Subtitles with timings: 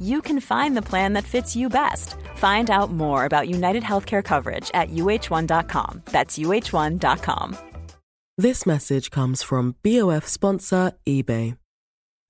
[0.00, 2.16] you can find the plan that fits you best.
[2.36, 6.02] Find out more about United Healthcare coverage at uhone.com.
[6.06, 7.56] That's uhone.com.
[8.36, 11.56] This message comes from BOF sponsor eBay.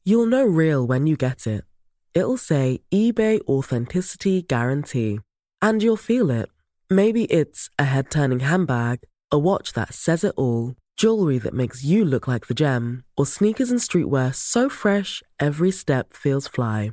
[0.05, 1.64] You'll know real when you get it.
[2.12, 5.20] It'll say eBay Authenticity Guarantee
[5.62, 6.50] and you'll feel it.
[6.91, 9.00] Maybe it's a head turning handbag,
[9.33, 13.25] a watch that says it all, jewelry that makes you look like the gem, or
[13.25, 16.92] sneakers and streetwear so fresh every step feels fly.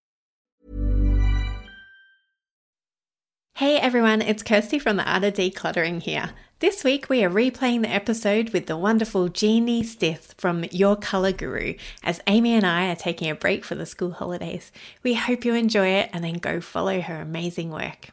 [3.61, 6.31] Hey everyone, it's Kirsty from the Art of Decluttering here.
[6.61, 11.31] This week we are replaying the episode with the wonderful Jeannie Stith from Your Colour
[11.31, 14.71] Guru as Amy and I are taking a break for the school holidays.
[15.03, 18.07] We hope you enjoy it and then go follow her amazing work.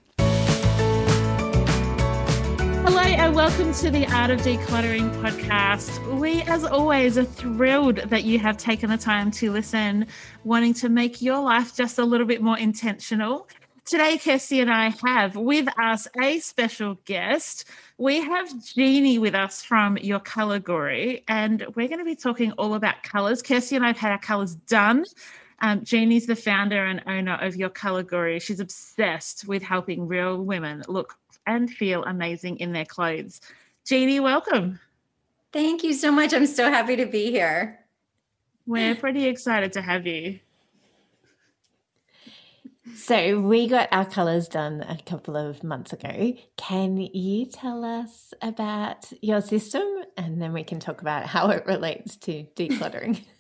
[2.84, 6.18] Hello and welcome to the Art of Decluttering podcast.
[6.20, 10.08] We, as always, are thrilled that you have taken the time to listen,
[10.44, 13.48] wanting to make your life just a little bit more intentional.
[13.88, 17.64] Today, Kirsty and I have with us a special guest.
[17.96, 22.52] We have Jeannie with us from Your Colour Guru, and we're going to be talking
[22.52, 23.40] all about colours.
[23.40, 25.06] Kirsty and I have had our colours done.
[25.60, 28.38] Um, Jeannie's the founder and owner of Your Colour Guru.
[28.40, 31.16] She's obsessed with helping real women look
[31.46, 33.40] and feel amazing in their clothes.
[33.86, 34.78] Jeannie, welcome.
[35.50, 36.34] Thank you so much.
[36.34, 37.78] I'm so happy to be here.
[38.66, 40.40] We're pretty excited to have you.
[42.94, 46.34] So, we got our colours done a couple of months ago.
[46.56, 49.82] Can you tell us about your system
[50.16, 53.22] and then we can talk about how it relates to decluttering?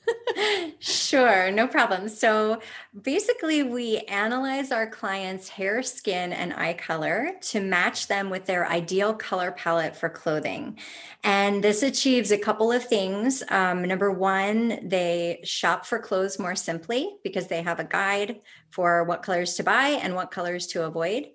[0.78, 2.08] sure, no problem.
[2.08, 2.60] So
[3.02, 8.68] basically, we analyze our clients' hair, skin, and eye color to match them with their
[8.68, 10.78] ideal color palette for clothing.
[11.24, 13.42] And this achieves a couple of things.
[13.48, 19.04] Um, number one, they shop for clothes more simply because they have a guide for
[19.04, 21.26] what colors to buy and what colors to avoid.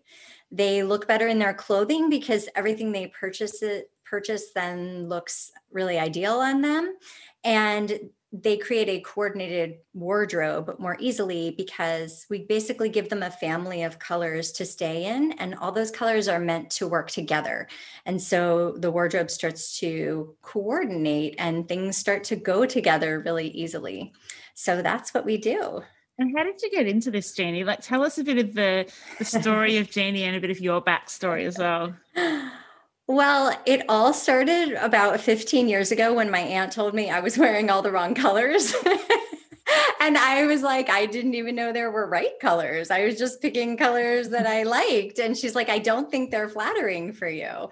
[0.51, 5.97] They look better in their clothing because everything they purchase it purchase then looks really
[5.97, 6.95] ideal on them
[7.44, 8.00] and
[8.33, 13.99] they create a coordinated wardrobe more easily because we basically give them a family of
[13.99, 17.67] colors to stay in and all those colors are meant to work together
[18.07, 24.11] and so the wardrobe starts to coordinate and things start to go together really easily
[24.55, 25.83] so that's what we do
[26.19, 27.63] and how did you get into this, Jeannie?
[27.63, 30.59] Like, tell us a bit of the, the story of Jeannie and a bit of
[30.59, 31.95] your backstory as well.
[33.07, 37.37] Well, it all started about 15 years ago when my aunt told me I was
[37.37, 38.73] wearing all the wrong colors.
[39.99, 42.91] and I was like, I didn't even know there were right colors.
[42.91, 45.19] I was just picking colors that I liked.
[45.19, 47.69] And she's like, I don't think they're flattering for you.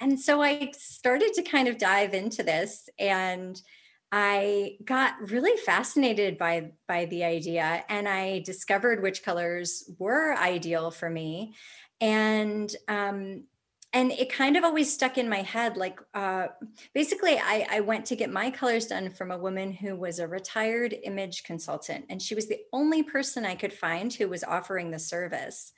[0.00, 3.60] And so I started to kind of dive into this and
[4.10, 10.90] I got really fascinated by by the idea and I discovered which colors were ideal
[10.90, 11.54] for me.
[12.00, 13.44] And um,
[13.92, 16.48] and it kind of always stuck in my head like uh,
[16.94, 20.28] basically I, I went to get my colors done from a woman who was a
[20.28, 24.90] retired image consultant and she was the only person i could find who was offering
[24.90, 25.72] the service.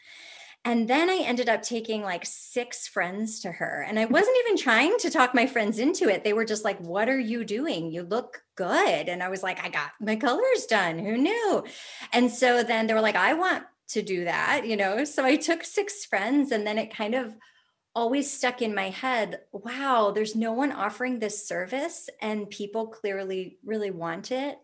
[0.66, 4.56] And then i ended up taking like six friends to her and i wasn't even
[4.56, 6.25] trying to talk my friends into it.
[6.25, 7.90] They were just like what are you doing?
[7.90, 9.08] You look good.
[9.08, 10.99] And i was like i got my colors done.
[10.99, 11.64] Who knew?
[12.12, 15.05] And so then they were like i want to do that you know?
[15.05, 17.34] So i took six friends and then it kind of
[17.94, 23.58] always stuck in my head wow there's no one offering this service and people clearly
[23.64, 24.58] really want it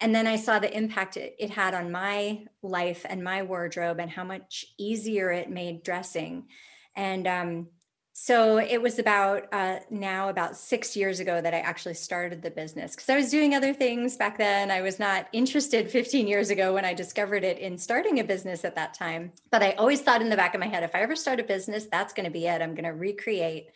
[0.00, 4.00] and then I saw the impact it, it had on my life and my wardrobe
[4.00, 6.48] and how much easier it made dressing.
[6.96, 7.68] And um,
[8.16, 12.50] so it was about uh, now about six years ago that I actually started the
[12.50, 14.70] business because I was doing other things back then.
[14.70, 18.64] I was not interested 15 years ago when I discovered it in starting a business
[18.64, 19.32] at that time.
[19.50, 21.42] But I always thought in the back of my head, if I ever start a
[21.42, 22.62] business, that's going to be it.
[22.62, 23.70] I'm going to recreate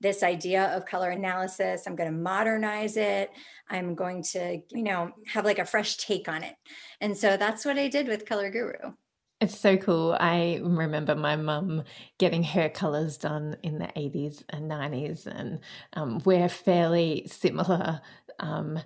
[0.00, 1.82] this idea of color analysis.
[1.84, 3.32] I'm going to modernize it.
[3.68, 6.54] I'm going to, you know, have like a fresh take on it.
[7.00, 8.92] And so that's what I did with Color Guru.
[9.40, 10.16] It's so cool.
[10.20, 11.84] I remember my mum
[12.18, 15.60] getting her colors done in the 80s and 90s, and
[15.94, 18.02] um, we're fairly similar
[18.38, 18.78] um,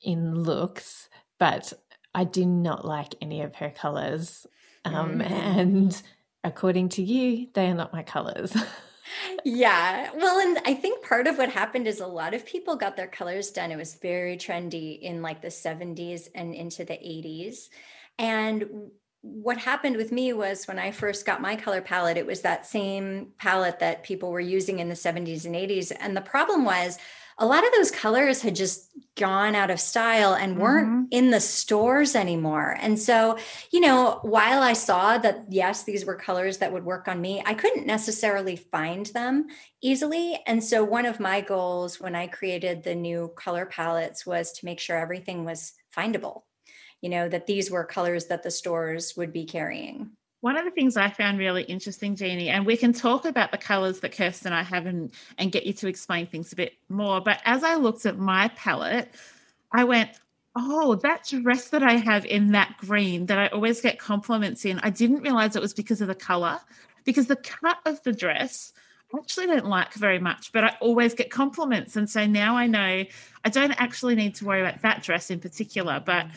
[0.00, 1.74] in looks, but
[2.14, 4.46] I do not like any of her colors.
[4.86, 5.30] Um, mm.
[5.30, 6.02] And
[6.44, 8.56] according to you, they are not my colors.
[9.44, 10.10] yeah.
[10.14, 13.06] Well, and I think part of what happened is a lot of people got their
[13.06, 13.70] colors done.
[13.70, 17.68] It was very trendy in like the 70s and into the 80s.
[18.18, 18.90] And
[19.22, 22.66] what happened with me was when I first got my color palette, it was that
[22.66, 25.92] same palette that people were using in the 70s and 80s.
[25.98, 26.98] And the problem was
[27.40, 31.04] a lot of those colors had just gone out of style and weren't mm-hmm.
[31.10, 32.76] in the stores anymore.
[32.80, 33.38] And so,
[33.72, 37.42] you know, while I saw that, yes, these were colors that would work on me,
[37.44, 39.46] I couldn't necessarily find them
[39.82, 40.38] easily.
[40.46, 44.66] And so, one of my goals when I created the new color palettes was to
[44.66, 46.42] make sure everything was findable,
[47.00, 50.10] you know, that these were colors that the stores would be carrying.
[50.42, 53.58] One of the things I found really interesting, Jeannie, and we can talk about the
[53.58, 56.74] colours that Kirsten and I have and, and get you to explain things a bit
[56.88, 57.20] more.
[57.20, 59.10] But as I looked at my palette,
[59.70, 60.10] I went,
[60.56, 64.80] oh, that dress that I have in that green that I always get compliments in,
[64.80, 66.58] I didn't realize it was because of the colour,
[67.04, 68.72] because the cut of the dress
[69.12, 71.96] I actually don't like very much, but I always get compliments.
[71.96, 73.04] And so now I know
[73.44, 76.32] I don't actually need to worry about that dress in particular, but mm.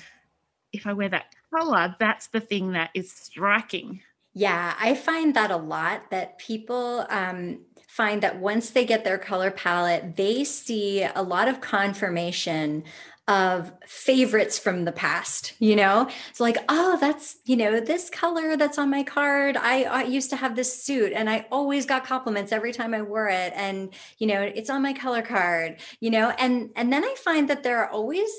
[0.73, 4.01] If I wear that color, that's the thing that is striking.
[4.33, 9.19] Yeah, I find that a lot that people um, find that once they get their
[9.19, 12.83] color palette, they see a lot of confirmation
[13.29, 18.57] of favorites from the past you know it's like oh that's you know this color
[18.57, 22.03] that's on my card I, I used to have this suit and i always got
[22.03, 26.09] compliments every time i wore it and you know it's on my color card you
[26.09, 28.29] know and and then i find that there are always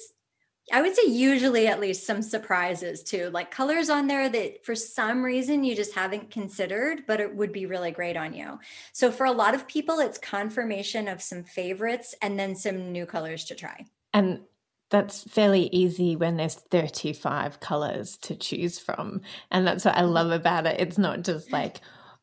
[0.72, 4.74] I would say usually at least some surprises too, like colors on there that for
[4.74, 8.58] some reason you just haven't considered, but it would be really great on you.
[8.92, 13.04] So for a lot of people, it's confirmation of some favorites and then some new
[13.04, 13.84] colors to try.
[14.14, 14.40] And
[14.88, 19.20] that's fairly easy when there's 35 colors to choose from.
[19.50, 20.80] And that's what I love about it.
[20.80, 21.80] It's not just like,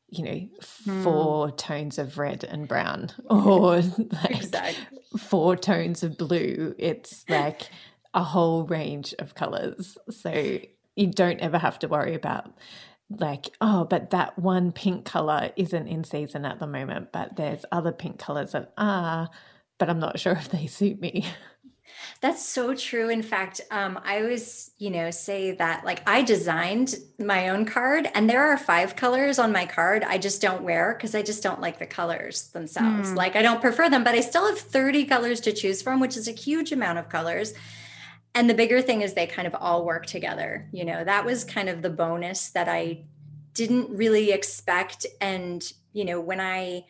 [0.07, 0.47] you know,
[0.85, 1.03] hmm.
[1.03, 4.99] four tones of red and brown or like exactly.
[5.19, 6.73] four tones of blue.
[6.79, 7.69] It's like,
[8.13, 9.97] a whole range of colors.
[10.09, 10.59] So
[10.95, 12.51] you don't ever have to worry about
[13.19, 17.65] like, oh, but that one pink color isn't in season at the moment, but there's
[17.71, 19.29] other pink colors that are,
[19.77, 21.25] but I'm not sure if they suit me.
[22.21, 23.09] That's so true.
[23.09, 28.09] In fact, um, I always, you know, say that like I designed my own card,
[28.13, 30.03] and there are five colors on my card.
[30.03, 33.11] I just don't wear because I just don't like the colors themselves.
[33.11, 33.15] Mm.
[33.15, 36.15] Like I don't prefer them, but I still have 30 colors to choose from, which
[36.15, 37.53] is a huge amount of colors
[38.33, 41.43] and the bigger thing is they kind of all work together you know that was
[41.43, 43.03] kind of the bonus that i
[43.53, 45.05] didn't really expect.
[45.19, 46.85] And you know when i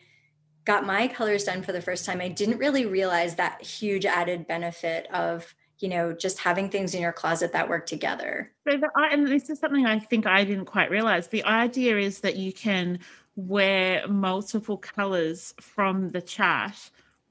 [0.64, 4.46] got my colors done for the first time i didn't really realize that huge added
[4.46, 8.52] benefit of you know just having things in your closet that work together.
[8.66, 11.28] And this is something i think i didn't quite realize.
[11.28, 13.00] The idea is that you can
[13.34, 16.90] wear multiple colors from the chart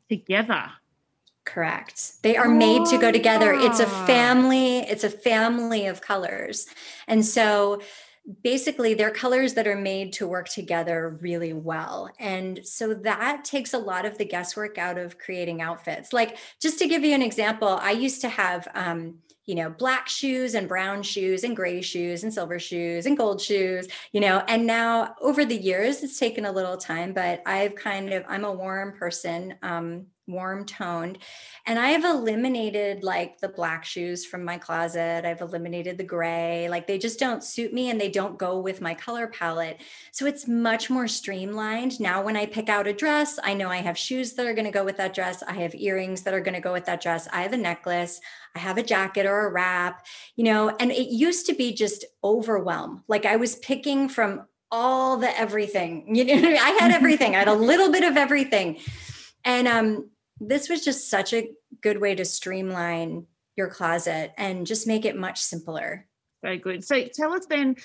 [0.09, 0.69] together
[1.51, 2.13] Correct.
[2.21, 3.51] They are made to go together.
[3.53, 6.65] It's a family, it's a family of colors.
[7.09, 7.81] And so
[8.41, 12.09] basically they're colors that are made to work together really well.
[12.19, 16.13] And so that takes a lot of the guesswork out of creating outfits.
[16.13, 19.15] Like just to give you an example, I used to have um
[19.45, 23.41] you know, black shoes and brown shoes and gray shoes and silver shoes and gold
[23.41, 27.75] shoes, you know, and now over the years, it's taken a little time, but I've
[27.75, 29.55] kind of, I'm a warm person.
[29.63, 31.17] Um, warm toned.
[31.65, 35.25] And I have eliminated like the black shoes from my closet.
[35.25, 36.67] I've eliminated the gray.
[36.69, 39.81] Like they just don't suit me and they don't go with my color palette.
[40.11, 41.99] So it's much more streamlined.
[41.99, 44.65] Now, when I pick out a dress, I know I have shoes that are going
[44.65, 45.43] to go with that dress.
[45.43, 47.27] I have earrings that are going to go with that dress.
[47.31, 48.19] I have a necklace.
[48.55, 52.05] I have a jacket or a wrap, you know, and it used to be just
[52.23, 53.03] overwhelm.
[53.07, 56.15] Like I was picking from all the everything.
[56.15, 57.35] You know, I had everything.
[57.35, 58.79] I had a little bit of everything.
[59.43, 60.10] And um
[60.41, 65.15] this was just such a good way to streamline your closet and just make it
[65.15, 66.07] much simpler.
[66.41, 66.83] Very good.
[66.83, 67.75] So tell us then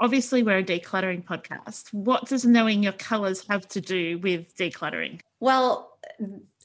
[0.00, 1.92] obviously we're a decluttering podcast.
[1.92, 5.20] What does knowing your colors have to do with decluttering?
[5.40, 5.98] Well,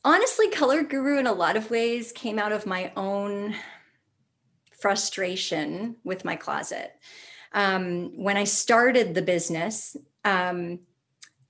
[0.03, 3.55] honestly, Color Guru in a lot of ways came out of my own
[4.79, 6.93] frustration with my closet.
[7.53, 10.79] Um, when I started the business, um,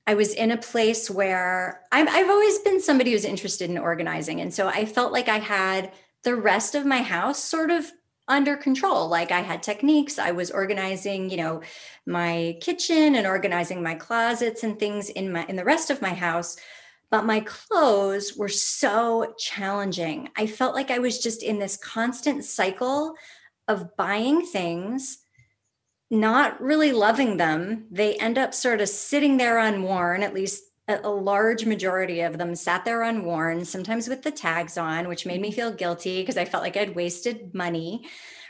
[0.05, 4.41] I was in a place where I'm, I've always been somebody who's interested in organizing.
[4.41, 5.91] And so I felt like I had
[6.23, 7.89] the rest of my house sort of
[8.27, 9.07] under control.
[9.07, 10.17] Like i had techniques.
[10.17, 11.61] I was organizing you know
[12.05, 16.13] my kitchen and organizing my closets and things in my in the rest of my
[16.13, 16.55] house.
[17.11, 20.29] But my clothes were so challenging.
[20.35, 23.15] I felt like i was just in this constant cycle
[23.67, 25.19] of buying things
[26.13, 31.09] not really loving them they end up sort of sitting there unworn at least a,
[31.09, 35.51] large majority of them sat there unworn, sometimes with the tags on, which made me
[35.51, 38.05] feel guilty because I felt like I'd wasted money.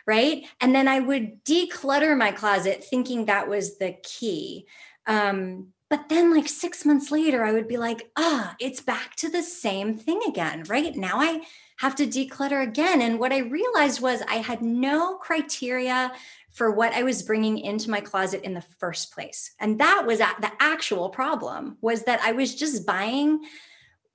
[0.06, 0.46] Right.
[0.60, 4.68] And then I would declutter my closet thinking that was the key.
[5.06, 9.30] Um, but then, like six months later, I would be like, ah, it's back to
[9.30, 10.64] the same thing again.
[10.68, 11.44] Right now, I
[11.78, 13.02] have to declutter again.
[13.02, 16.12] And what I realized was I had no criteria
[16.54, 19.52] for what I was bringing into my closet in the first place.
[19.60, 23.42] And that was the actual problem was that I was just buying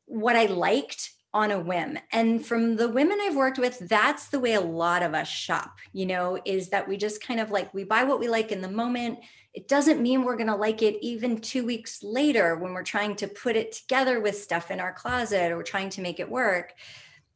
[0.06, 1.98] what I liked on a whim.
[2.10, 5.78] And from the women I've worked with, that's the way a lot of us shop,
[5.92, 8.62] you know, is that we just kind of like we buy what we like in
[8.62, 9.18] the moment.
[9.52, 13.16] It doesn't mean we're going to like it even 2 weeks later when we're trying
[13.16, 16.72] to put it together with stuff in our closet or trying to make it work.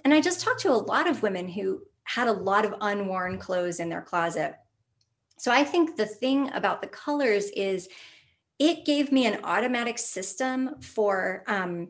[0.05, 3.39] And I just talked to a lot of women who had a lot of unworn
[3.39, 4.55] clothes in their closet
[5.43, 7.89] so I think the thing about the colors is
[8.61, 11.89] it gave me an automatic system for um,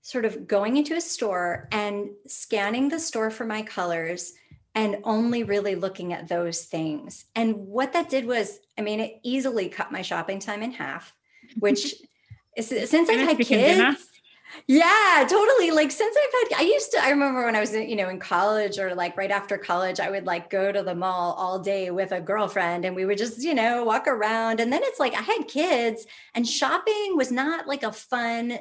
[0.00, 4.32] sort of going into a store and scanning the store for my colors
[4.74, 7.26] and only really looking at those things.
[7.36, 11.14] And what that did was, I mean, it easily cut my shopping time in half,
[11.60, 11.94] which
[12.58, 14.08] since I've had kids.
[14.66, 15.70] Yeah, totally.
[15.70, 18.18] Like since I've had, I used to, I remember when I was, you know, in
[18.18, 21.90] college or like right after college, I would like go to the mall all day
[21.90, 24.60] with a girlfriend and we would just, you know, walk around.
[24.60, 28.58] And then it's like I had kids and shopping was not like a fun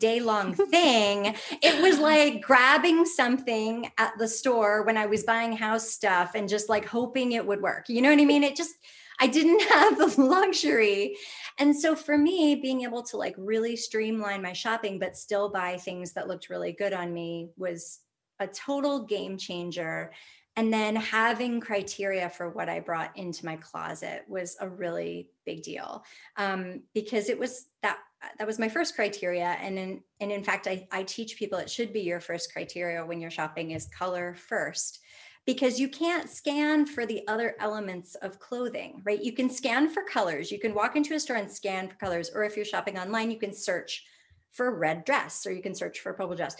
[0.00, 1.34] day long thing.
[1.62, 6.48] it was like grabbing something at the store when I was buying house stuff and
[6.48, 7.88] just like hoping it would work.
[7.88, 8.42] You know what I mean?
[8.42, 8.74] It just,
[9.20, 11.16] I didn't have the luxury
[11.58, 15.76] and so for me, being able to like really streamline my shopping, but still buy
[15.76, 18.00] things that looked really good on me was
[18.40, 20.12] a total game changer.
[20.56, 25.62] And then having criteria for what I brought into my closet was a really big
[25.62, 26.04] deal
[26.36, 27.98] um, because it was that
[28.38, 29.56] that was my first criteria.
[29.60, 33.04] And in, and in fact, I, I teach people it should be your first criteria
[33.04, 35.00] when you're shopping is color first
[35.46, 39.22] because you can't scan for the other elements of clothing, right?
[39.22, 40.52] You can scan for colors.
[40.52, 42.30] You can walk into a store and scan for colors.
[42.32, 44.04] Or if you're shopping online, you can search
[44.52, 46.54] for red dress or you can search for purple dress.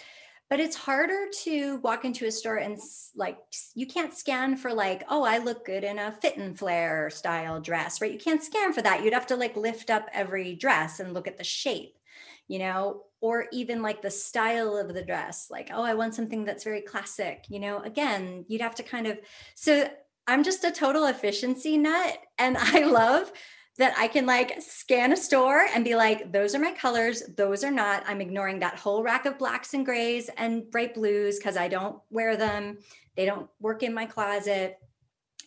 [0.50, 2.78] But it's harder to walk into a store and
[3.14, 3.38] like,
[3.74, 7.60] you can't scan for like, oh, I look good in a fit and flare style
[7.60, 8.12] dress, right?
[8.12, 9.02] You can't scan for that.
[9.02, 11.96] You'd have to like lift up every dress and look at the shape,
[12.52, 13.02] you know?
[13.22, 16.82] or even like the style of the dress like oh i want something that's very
[16.82, 19.18] classic you know again you'd have to kind of
[19.54, 19.88] so
[20.26, 23.32] i'm just a total efficiency nut and i love
[23.78, 27.64] that i can like scan a store and be like those are my colors those
[27.64, 31.56] are not i'm ignoring that whole rack of blacks and grays and bright blues because
[31.56, 32.76] i don't wear them
[33.16, 34.76] they don't work in my closet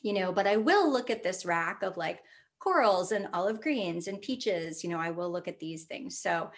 [0.02, 2.20] you know but i will look at this rack of like
[2.58, 6.50] corals and olive greens and peaches you know i will look at these things so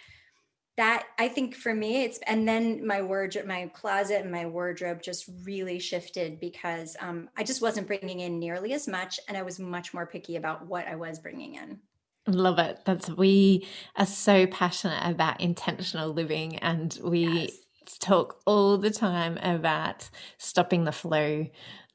[0.78, 5.02] that I think for me it's and then my wardrobe, my closet and my wardrobe
[5.02, 9.42] just really shifted because um, I just wasn't bringing in nearly as much, and I
[9.42, 11.80] was much more picky about what I was bringing in.
[12.28, 12.78] Love it.
[12.84, 13.66] That's we
[13.96, 17.98] are so passionate about intentional living, and we yes.
[17.98, 20.08] talk all the time about
[20.38, 21.46] stopping the flow.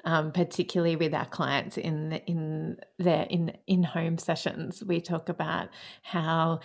[0.06, 5.70] Um, particularly with our clients in in their in in home sessions, we talk about
[6.02, 6.60] how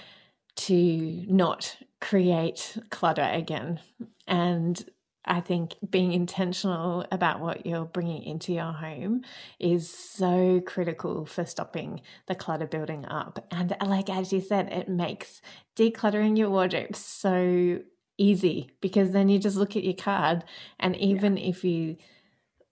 [0.56, 3.80] to not create clutter again.
[4.26, 4.82] And
[5.24, 9.22] I think being intentional about what you're bringing into your home
[9.60, 13.46] is so critical for stopping the clutter building up.
[13.50, 15.42] And like as you said, it makes
[15.76, 17.80] decluttering your wardrobe so
[18.16, 20.44] easy because then you just look at your card
[20.80, 21.48] and even yeah.
[21.50, 21.96] if you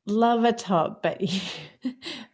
[0.07, 1.41] love a top but you,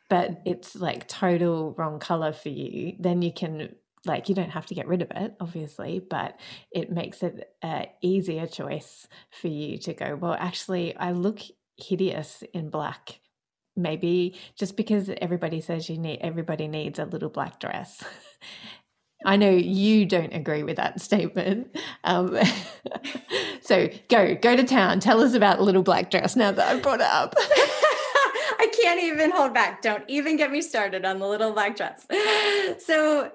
[0.09, 4.67] but it's like total wrong color for you, then you can like you don't have
[4.67, 6.39] to get rid of it obviously but
[6.73, 11.41] it makes it a easier choice for you to go well actually i look
[11.77, 13.21] hideous in black.
[13.75, 18.05] Maybe just because everybody says you need everybody needs a little black dress.
[19.25, 21.75] I know you don't agree with that statement.
[22.05, 22.37] Um,
[23.63, 25.01] so go go to town.
[25.01, 27.35] Tell us about little black dress now that I've brought it up.
[28.93, 29.81] Can't even hold back.
[29.81, 32.07] Don't even get me started on the little black dress.
[32.79, 33.31] So,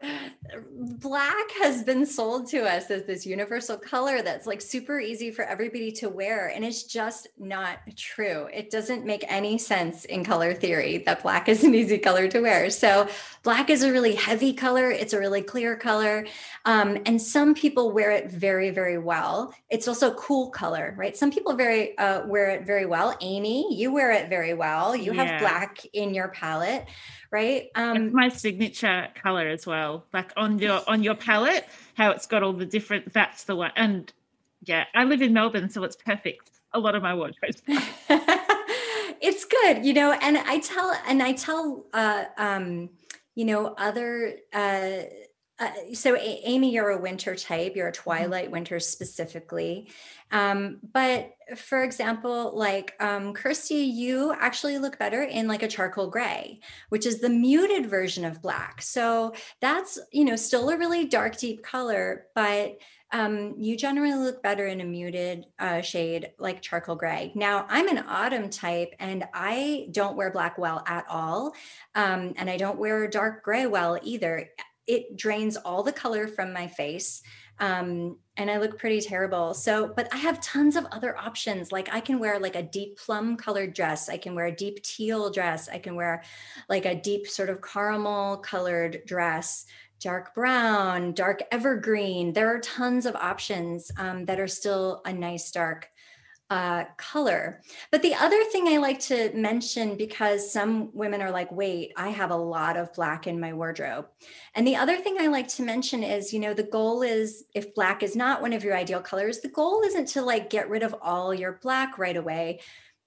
[0.72, 5.44] black has been sold to us as this universal color that's like super easy for
[5.44, 6.48] everybody to wear.
[6.48, 8.48] And it's just not true.
[8.54, 12.40] It doesn't make any sense in color theory that black is an easy color to
[12.40, 12.70] wear.
[12.70, 13.08] So,
[13.44, 16.26] black is a really heavy color, it's a really clear color.
[16.66, 19.54] Um, and some people wear it very, very well.
[19.70, 21.16] It's also a cool color, right?
[21.16, 23.16] Some people very uh, wear it very well.
[23.22, 24.96] Amy, you wear it very well.
[24.96, 25.42] You have.
[25.48, 26.88] Black in your palette,
[27.32, 27.70] right?
[27.76, 30.06] Um, it's my signature color as well.
[30.14, 33.14] Like on your on your palette, how it's got all the different.
[33.14, 33.72] That's the one.
[33.76, 34.12] And
[34.64, 36.52] yeah, I live in Melbourne, so it's perfect.
[36.74, 37.56] A lot of my wardrobe.
[39.22, 40.12] it's good, you know.
[40.12, 42.90] And I tell and I tell, uh, um,
[43.36, 44.36] you know, other.
[44.54, 45.04] Uh,
[45.60, 48.04] uh, so a- amy you're a winter type you're a mm-hmm.
[48.04, 49.90] twilight winter specifically
[50.32, 56.10] um, but for example like um, kirsty you actually look better in like a charcoal
[56.10, 56.60] gray
[56.90, 61.38] which is the muted version of black so that's you know still a really dark
[61.38, 62.78] deep color but
[63.12, 67.32] um, you generally look better in a muted uh, shade like charcoal gray.
[67.36, 71.54] Now, I'm an autumn type and I don't wear black well at all.
[71.96, 74.50] Um, and I don't wear dark gray well either
[74.88, 77.22] it drains all the color from my face
[77.60, 79.54] um, and I look pretty terrible.
[79.54, 81.72] So, but I have tons of other options.
[81.72, 84.10] Like I can wear like a deep plum colored dress.
[84.10, 85.68] I can wear a deep teal dress.
[85.68, 86.24] I can wear
[86.70, 89.66] like a deep sort of caramel colored dress,
[90.00, 92.34] dark brown, dark evergreen.
[92.34, 95.90] There are tons of options um, that are still a nice dark
[96.50, 97.62] uh, color.
[97.92, 102.10] But the other thing I like to mention, because some women are like, wait, I
[102.10, 104.08] have a lot of black in my wardrobe.
[104.56, 107.76] And the other thing I like to mention is, you know, the goal is if
[107.76, 110.84] black is not one of your ideal colors, the goal isn't to like get rid
[110.84, 112.62] of all your black right away.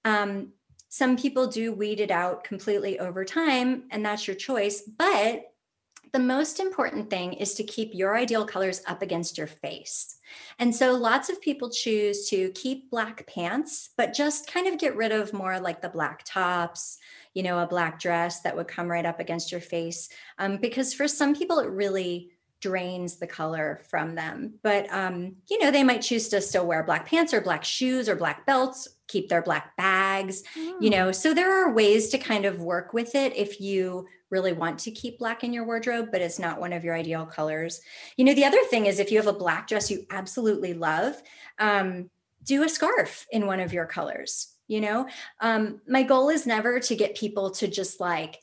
[0.05, 0.53] Um,
[0.89, 4.83] some people do weed it out completely over time, and that's your choice.
[4.83, 5.45] But
[6.13, 10.17] the most important thing is to keep your ideal colors up against your face.
[10.59, 14.97] And so lots of people choose to keep black pants, but just kind of get
[14.97, 16.99] rid of more like the black tops,
[17.35, 20.09] you know, a black dress that would come right up against your face.
[20.39, 24.55] Um, because for some people, it really drains the color from them.
[24.63, 28.09] But, um, you know, they might choose to still wear black pants or black shoes
[28.09, 30.75] or black belts, keep their black bags, mm.
[30.81, 31.11] you know.
[31.13, 34.91] So there are ways to kind of work with it if you really want to
[34.91, 37.81] keep black in your wardrobe, but it's not one of your ideal colors.
[38.17, 41.21] You know, the other thing is if you have a black dress you absolutely love,
[41.59, 42.11] um,
[42.45, 44.55] do a scarf in one of your colors.
[44.69, 45.09] You know,
[45.41, 48.39] um, my goal is never to get people to just like,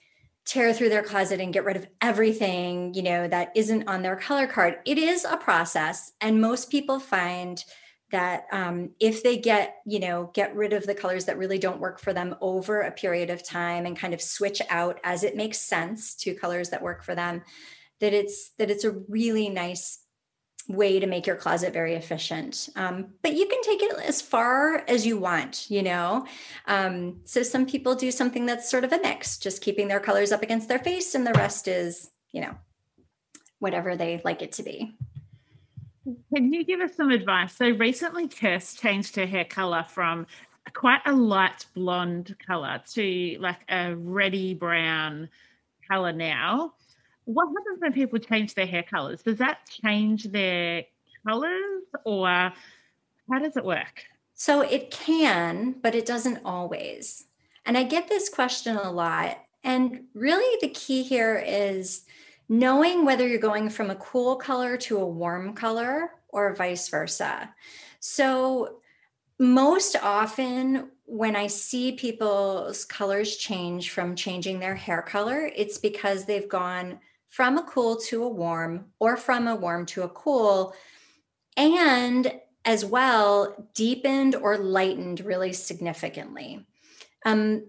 [0.45, 4.15] tear through their closet and get rid of everything you know that isn't on their
[4.15, 7.65] color card it is a process and most people find
[8.12, 11.80] that um, if they get you know get rid of the colors that really don't
[11.80, 15.36] work for them over a period of time and kind of switch out as it
[15.36, 17.41] makes sense to colors that work for them
[18.00, 20.00] that it's that it's a really nice
[20.70, 22.67] way to make your closet very efficient.
[22.76, 26.26] Um, but you can take it as far as you want you know?
[26.65, 30.32] Um, so some people do something that's sort of a mix just keeping their colors
[30.32, 32.56] up against their face and the rest is you know
[33.60, 34.96] whatever they like it to be
[36.34, 37.56] can you give us some advice?
[37.56, 40.28] So recently, Kirst changed her hair color from
[40.74, 45.30] quite a light blonde color to like a reddy brown
[45.89, 46.74] color now.
[47.26, 49.22] What happens when people change their hair colors?
[49.22, 50.84] Does that change their
[51.26, 54.06] colors or how does it work?
[54.34, 57.26] So it can, but it doesn't always.
[57.65, 59.39] And I get this question a lot.
[59.63, 62.06] And really, the key here is
[62.49, 67.53] knowing whether you're going from a cool color to a warm color or vice versa.
[67.99, 68.79] So,
[69.39, 76.25] most often when I see people's colors change from changing their hair color, it's because
[76.25, 80.73] they've gone from a cool to a warm or from a warm to a cool,
[81.55, 82.31] and
[82.65, 86.65] as well deepened or lightened really significantly.
[87.25, 87.67] Um,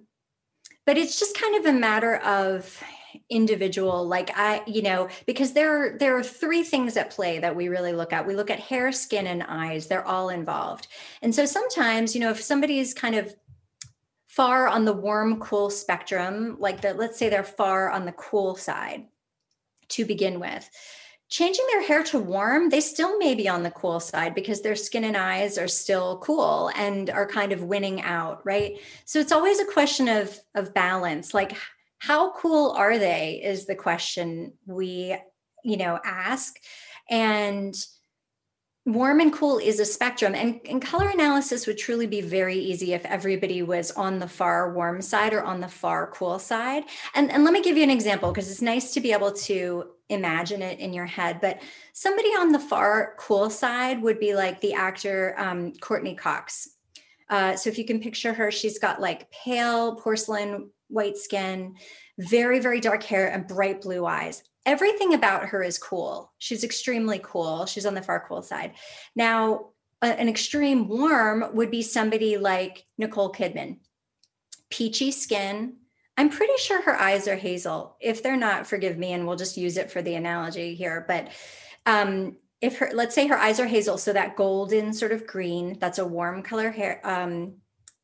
[0.87, 2.83] but it's just kind of a matter of
[3.31, 7.55] individual like i you know because there are there are three things at play that
[7.55, 10.89] we really look at we look at hair skin and eyes they're all involved
[11.23, 13.35] and so sometimes you know if somebody is kind of
[14.27, 18.55] far on the warm cool spectrum like that let's say they're far on the cool
[18.55, 19.07] side
[19.89, 20.69] to begin with
[21.29, 24.77] changing their hair to warm, they still may be on the cool side because their
[24.77, 28.81] skin and eyes are still cool and are kind of winning out, right?
[29.05, 31.35] So it's always a question of of balance.
[31.35, 31.57] Like
[31.99, 35.17] how cool are they is the question we,
[35.65, 36.57] you know, ask.
[37.11, 37.75] And
[38.85, 40.35] warm and cool is a spectrum.
[40.35, 44.73] And, and, color analysis would truly be very easy if everybody was on the far
[44.73, 46.85] warm side or on the far cool side.
[47.15, 49.91] And, and let me give you an example because it's nice to be able to
[50.09, 51.61] imagine it in your head but
[51.93, 56.69] somebody on the far cool side would be like the actor um, courteney cox.
[57.29, 61.75] Uh, so if you can picture her she's got like pale porcelain white skin
[62.19, 66.31] very very dark hair and bright blue eyes everything about her is cool.
[66.37, 67.65] She's extremely cool.
[67.65, 68.73] She's on the far cool side.
[69.17, 69.71] Now,
[70.03, 73.79] an extreme warm would be somebody like Nicole Kidman.
[74.69, 75.77] Peachy skin.
[76.19, 77.97] I'm pretty sure her eyes are hazel.
[77.99, 81.03] If they're not, forgive me, and we'll just use it for the analogy here.
[81.09, 81.29] But
[81.87, 85.79] um, if her, let's say her eyes are hazel, so that golden sort of green,
[85.79, 87.55] that's a warm color hair, um,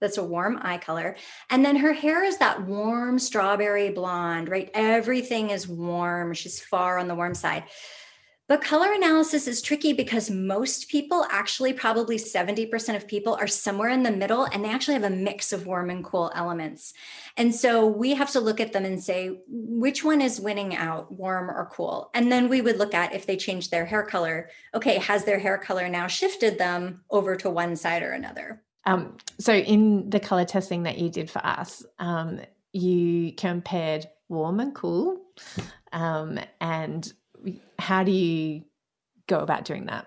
[0.05, 1.17] that's a warm eye color.
[1.49, 4.71] And then her hair is that warm strawberry blonde, right?
[4.75, 6.35] Everything is warm.
[6.35, 7.65] She's far on the warm side.
[8.47, 13.89] But color analysis is tricky because most people, actually, probably 70% of people, are somewhere
[13.89, 16.93] in the middle and they actually have a mix of warm and cool elements.
[17.39, 21.11] And so we have to look at them and say, which one is winning out,
[21.11, 22.11] warm or cool?
[22.13, 24.51] And then we would look at if they changed their hair color.
[24.75, 28.63] Okay, has their hair color now shifted them over to one side or another?
[28.87, 32.41] Um, so in the color testing that you did for us, um,
[32.73, 35.21] you compared warm and cool.
[35.93, 37.13] Um, and
[37.79, 38.65] how do you
[39.27, 40.07] go about doing that?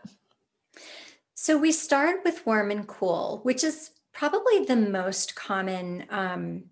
[1.34, 6.64] So we start with warm and cool, which is probably the most common um,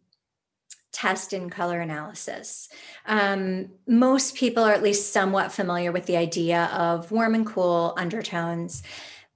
[0.91, 2.69] test in color analysis.
[3.05, 7.93] Um, most people are at least somewhat familiar with the idea of warm and cool
[7.97, 8.81] undertones.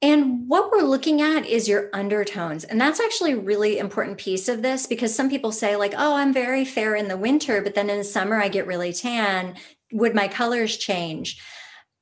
[0.01, 2.63] And what we're looking at is your undertones.
[2.63, 6.15] And that's actually a really important piece of this because some people say, like, oh,
[6.15, 9.55] I'm very fair in the winter, but then in the summer I get really tan.
[9.91, 11.41] Would my colors change?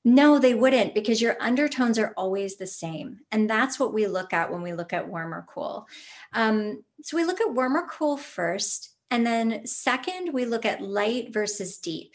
[0.06, 3.20] No, they wouldn't because your undertones are always the same.
[3.32, 5.88] And that's what we look at when we look at warm or cool.
[6.34, 8.92] Um, so we look at warm or cool first.
[9.10, 12.14] And then second, we look at light versus deep.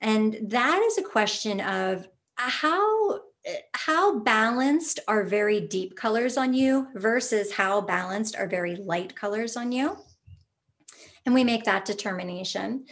[0.00, 3.20] And that is a question of how
[3.74, 9.56] how balanced are very deep colors on you versus how balanced are very light colors
[9.56, 9.96] on you.
[11.24, 12.86] And we make that determination.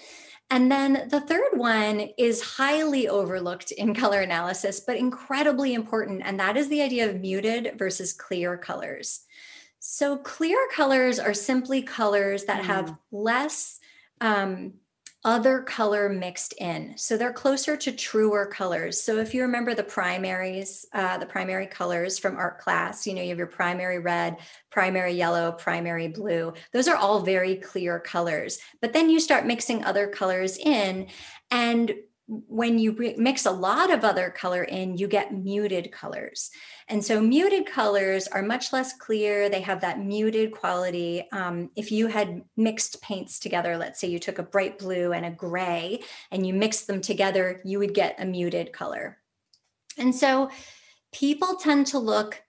[0.50, 6.22] And then the third one is highly overlooked in color analysis, but incredibly important.
[6.24, 9.20] And that is the idea of muted versus clear colors.
[9.80, 12.66] So, clear colors are simply colors that mm.
[12.66, 13.80] have less
[14.20, 14.74] um,
[15.24, 16.92] other color mixed in.
[16.96, 19.00] So they're closer to truer colors.
[19.00, 23.22] So if you remember the primaries, uh, the primary colors from art class, you know,
[23.22, 24.36] you have your primary red,
[24.70, 26.52] primary yellow, primary blue.
[26.72, 28.58] Those are all very clear colors.
[28.82, 31.06] But then you start mixing other colors in,
[31.50, 31.94] and
[32.26, 36.50] when you mix a lot of other color in, you get muted colors.
[36.88, 39.48] And so muted colors are much less clear.
[39.48, 41.26] They have that muted quality.
[41.32, 45.26] Um, if you had mixed paints together, let's say you took a bright blue and
[45.26, 49.18] a gray and you mixed them together, you would get a muted color.
[49.98, 50.50] And so
[51.12, 52.42] people tend to look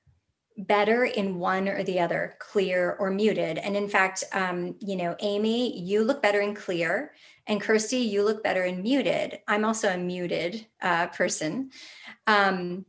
[0.58, 3.58] better in one or the other, clear or muted.
[3.58, 7.12] And in fact, um, you know, Amy, you look better in clear,
[7.47, 9.39] and Kirsty, you look better in muted.
[9.47, 11.71] I'm also a muted uh, person.
[12.27, 12.86] Um,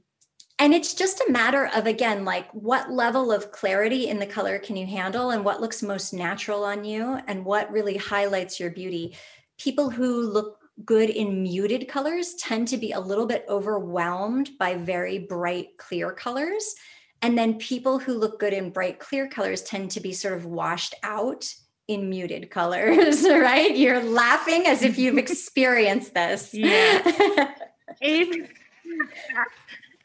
[0.58, 4.58] and it's just a matter of, again, like what level of clarity in the color
[4.58, 8.70] can you handle and what looks most natural on you and what really highlights your
[8.70, 9.16] beauty.
[9.58, 14.74] People who look good in muted colors tend to be a little bit overwhelmed by
[14.74, 16.74] very bright, clear colors
[17.22, 20.44] and then people who look good in bright, clear colors tend to be sort of
[20.44, 21.52] washed out
[21.88, 23.76] in muted colors, right?
[23.76, 26.54] You're laughing as if you've experienced this.
[26.54, 27.54] Yeah.
[28.02, 28.48] even,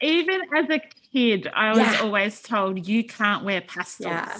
[0.00, 0.80] even as a
[1.12, 2.00] kid, I was yeah.
[2.00, 4.06] always told you can't wear pastels.
[4.06, 4.38] Yeah.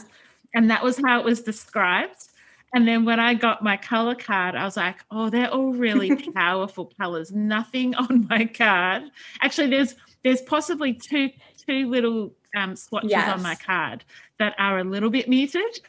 [0.54, 2.28] And that was how it was described.
[2.74, 6.14] And then when I got my color card, I was like, oh, they're all really
[6.32, 7.32] powerful colors.
[7.32, 9.04] Nothing on my card.
[9.40, 11.30] Actually, there's there's possibly two
[11.66, 13.34] two little um, swatches yes.
[13.34, 14.04] on my card
[14.38, 15.80] that are a little bit muted.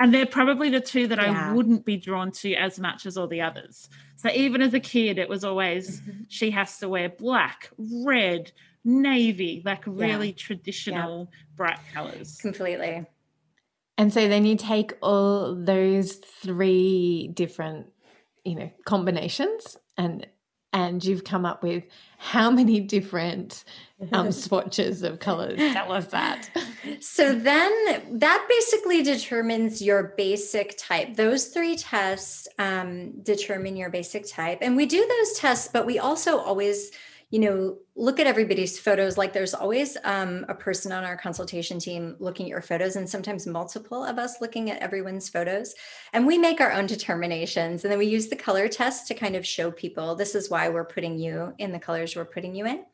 [0.00, 1.50] And they're probably the two that yeah.
[1.50, 3.90] I wouldn't be drawn to as much as all the others.
[4.16, 6.22] So even as a kid, it was always mm-hmm.
[6.28, 8.50] she has to wear black, red,
[8.82, 10.34] navy, like really yeah.
[10.36, 11.38] traditional yeah.
[11.54, 12.38] bright colors.
[12.40, 13.06] Completely.
[13.98, 17.88] And so then you take all those three different,
[18.42, 20.26] you know, combinations and
[20.72, 21.84] and you've come up with
[22.18, 23.64] how many different
[24.12, 25.58] um, swatches of colors?
[25.58, 26.50] Tell us that.
[27.00, 31.16] So then that basically determines your basic type.
[31.16, 34.58] Those three tests um, determine your basic type.
[34.60, 36.90] And we do those tests, but we also always
[37.30, 39.16] you know, look at everybody's photos.
[39.16, 43.08] Like there's always um, a person on our consultation team looking at your photos, and
[43.08, 45.74] sometimes multiple of us looking at everyone's photos.
[46.12, 47.84] And we make our own determinations.
[47.84, 50.68] And then we use the color test to kind of show people this is why
[50.68, 52.84] we're putting you in the colors we're putting you in.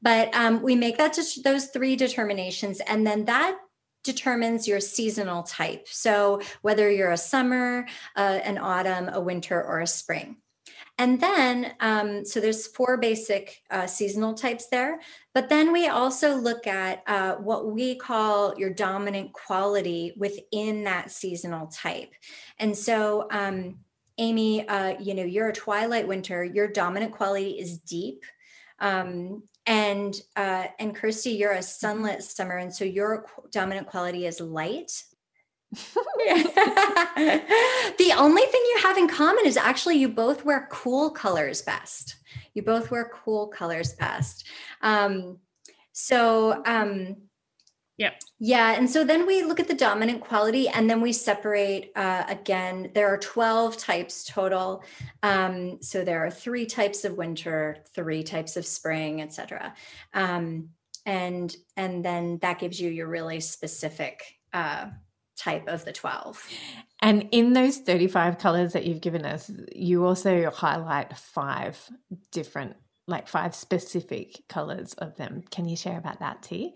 [0.00, 3.58] But um, we make that just those three determinations, and then that
[4.04, 5.88] determines your seasonal type.
[5.88, 10.36] So whether you're a summer, uh, an autumn, a winter, or a spring.
[10.96, 15.00] And then, um, so there's four basic uh, seasonal types there.
[15.32, 21.10] But then we also look at uh, what we call your dominant quality within that
[21.10, 22.12] seasonal type.
[22.60, 23.78] And so, um,
[24.18, 26.44] Amy, uh, you know, you're a twilight winter.
[26.44, 28.22] Your dominant quality is deep.
[28.78, 34.40] Um, and uh, and Kirsty, you're a sunlit summer, and so your dominant quality is
[34.40, 34.92] light.
[37.98, 42.16] the only thing you have in common is actually you both wear cool colors best.
[42.54, 44.46] You both wear cool colors best.
[44.82, 45.38] Um,
[45.92, 47.16] so, um,
[47.96, 48.10] yeah.
[48.40, 48.74] Yeah.
[48.76, 52.90] And so then we look at the dominant quality and then we separate uh, again.
[52.92, 54.82] There are 12 types total.
[55.22, 59.74] Um, so there are three types of winter, three types of spring, etc.
[60.12, 60.70] Um,
[61.06, 64.86] and and then that gives you your really specific uh,
[65.36, 66.48] type of the 12.
[67.00, 71.78] And in those 35 colors that you've given us, you also highlight five
[72.30, 75.42] different, like five specific colors of them.
[75.50, 76.74] Can you share about that, T?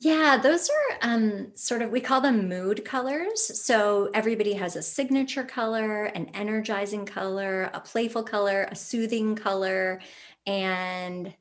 [0.00, 3.62] Yeah, those are um, sort of, we call them mood colors.
[3.62, 10.00] So everybody has a signature color, an energizing color, a playful color, a soothing color,
[10.44, 11.32] and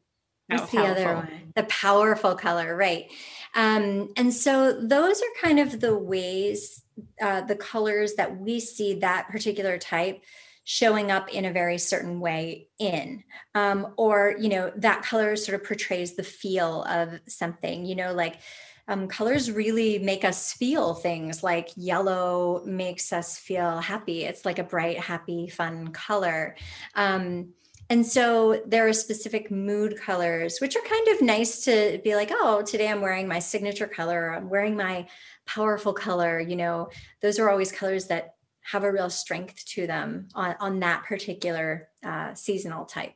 [0.48, 1.54] what's the other one?
[1.56, 3.10] The powerful color, right.
[3.56, 6.84] Um, and so those are kind of the ways,
[7.22, 10.22] uh, the colors that we see that particular type
[10.64, 13.24] showing up in a very certain way in.
[13.56, 18.14] Um, or you know that color sort of portrays the feel of something you know
[18.14, 18.40] like
[18.88, 24.26] um, colors really make us feel things like yellow makes us feel happy.
[24.26, 26.56] It's like a bright happy fun color.
[26.96, 27.54] Um,
[27.92, 32.30] and so there are specific mood colors, which are kind of nice to be like,
[32.32, 35.10] oh, today I'm wearing my signature color, I'm wearing my
[35.46, 36.40] powerful color.
[36.40, 36.90] You know,
[37.22, 41.90] those are always colors that have a real strength to them on, on that particular
[42.02, 43.16] uh, seasonal type.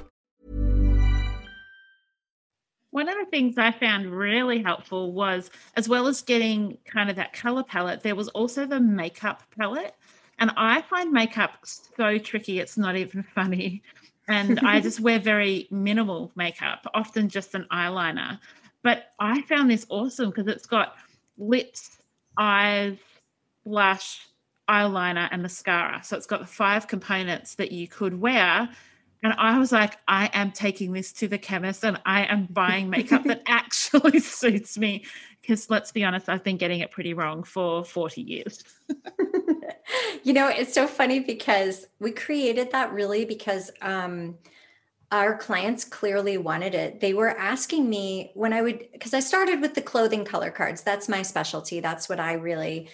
[2.91, 7.15] One of the things I found really helpful was, as well as getting kind of
[7.15, 9.95] that color palette, there was also the makeup palette.
[10.39, 13.81] And I find makeup so tricky, it's not even funny.
[14.27, 18.39] And I just wear very minimal makeup, often just an eyeliner.
[18.83, 20.95] But I found this awesome because it's got
[21.37, 21.97] lips,
[22.37, 22.97] eyes,
[23.65, 24.27] blush,
[24.69, 26.01] eyeliner, and mascara.
[26.03, 28.69] So it's got the five components that you could wear
[29.23, 32.89] and I was like, I am taking this to the chemist and I am buying
[32.89, 35.05] makeup that actually suits me.
[35.41, 38.63] Because let's be honest, I've been getting it pretty wrong for 40 years.
[40.23, 44.37] you know, it's so funny because we created that really because um,
[45.11, 46.99] our clients clearly wanted it.
[46.99, 50.81] They were asking me when I would, because I started with the clothing color cards.
[50.81, 51.79] That's my specialty.
[51.79, 52.89] That's what I really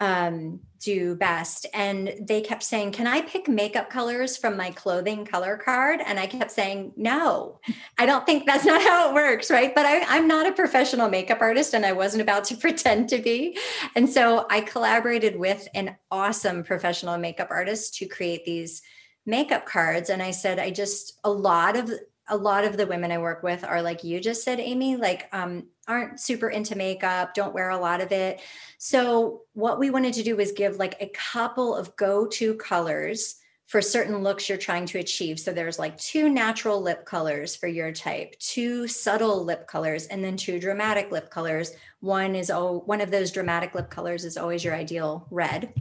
[0.00, 1.66] um, do best.
[1.74, 6.00] And they kept saying, Can I pick makeup colors from my clothing color card?
[6.04, 7.58] And I kept saying, No,
[7.98, 9.50] I don't think that's not how it works.
[9.50, 9.74] Right.
[9.74, 13.18] But I, I'm not a professional makeup artist and I wasn't about to pretend to
[13.18, 13.58] be.
[13.96, 18.82] And so I collaborated with an awesome professional makeup artist to create these
[19.26, 20.10] makeup cards.
[20.10, 21.90] And I said, I just, a lot of,
[22.28, 25.28] a lot of the women I work with are like you just said, Amy, like
[25.32, 28.40] um, aren't super into makeup, don't wear a lot of it.
[28.78, 33.36] So what we wanted to do was give like a couple of go-to colors
[33.66, 35.38] for certain looks you're trying to achieve.
[35.38, 40.24] So there's like two natural lip colors for your type, two subtle lip colors, and
[40.24, 41.72] then two dramatic lip colors.
[42.00, 45.74] One is oh, one of those dramatic lip colors is always your ideal red.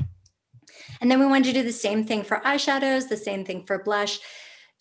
[0.99, 3.81] And then we wanted to do the same thing for eyeshadows, the same thing for
[3.81, 4.19] blush.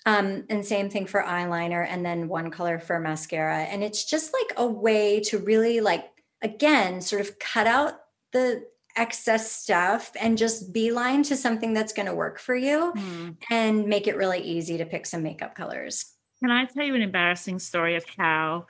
[0.07, 3.64] Um, and same thing for eyeliner and then one color for mascara.
[3.64, 6.09] And it's just like a way to really like
[6.42, 7.95] again sort of cut out
[8.33, 8.64] the
[8.97, 13.37] excess stuff and just beeline to something that's going to work for you mm.
[13.51, 16.14] and make it really easy to pick some makeup colors.
[16.40, 18.66] Can i tell you an embarrassing story of how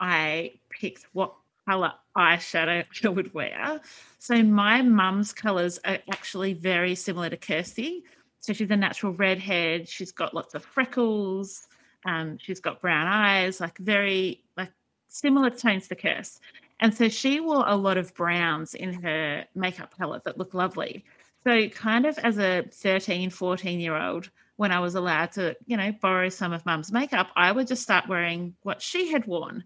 [0.00, 1.34] i picked what
[1.68, 3.80] color eyeshadow i would wear?
[4.18, 8.04] So my mum's colors are actually very similar to kirsty
[8.46, 9.88] so she's a natural redhead.
[9.88, 11.66] She's got lots of freckles.
[12.04, 14.70] Um, she's got brown eyes, like very like
[15.08, 16.38] similar tones to Kirst.
[16.78, 21.04] And so she wore a lot of browns in her makeup palette that looked lovely.
[21.42, 25.76] So kind of as a 13, 14 year old, when I was allowed to, you
[25.76, 29.64] know, borrow some of mum's makeup, I would just start wearing what she had worn.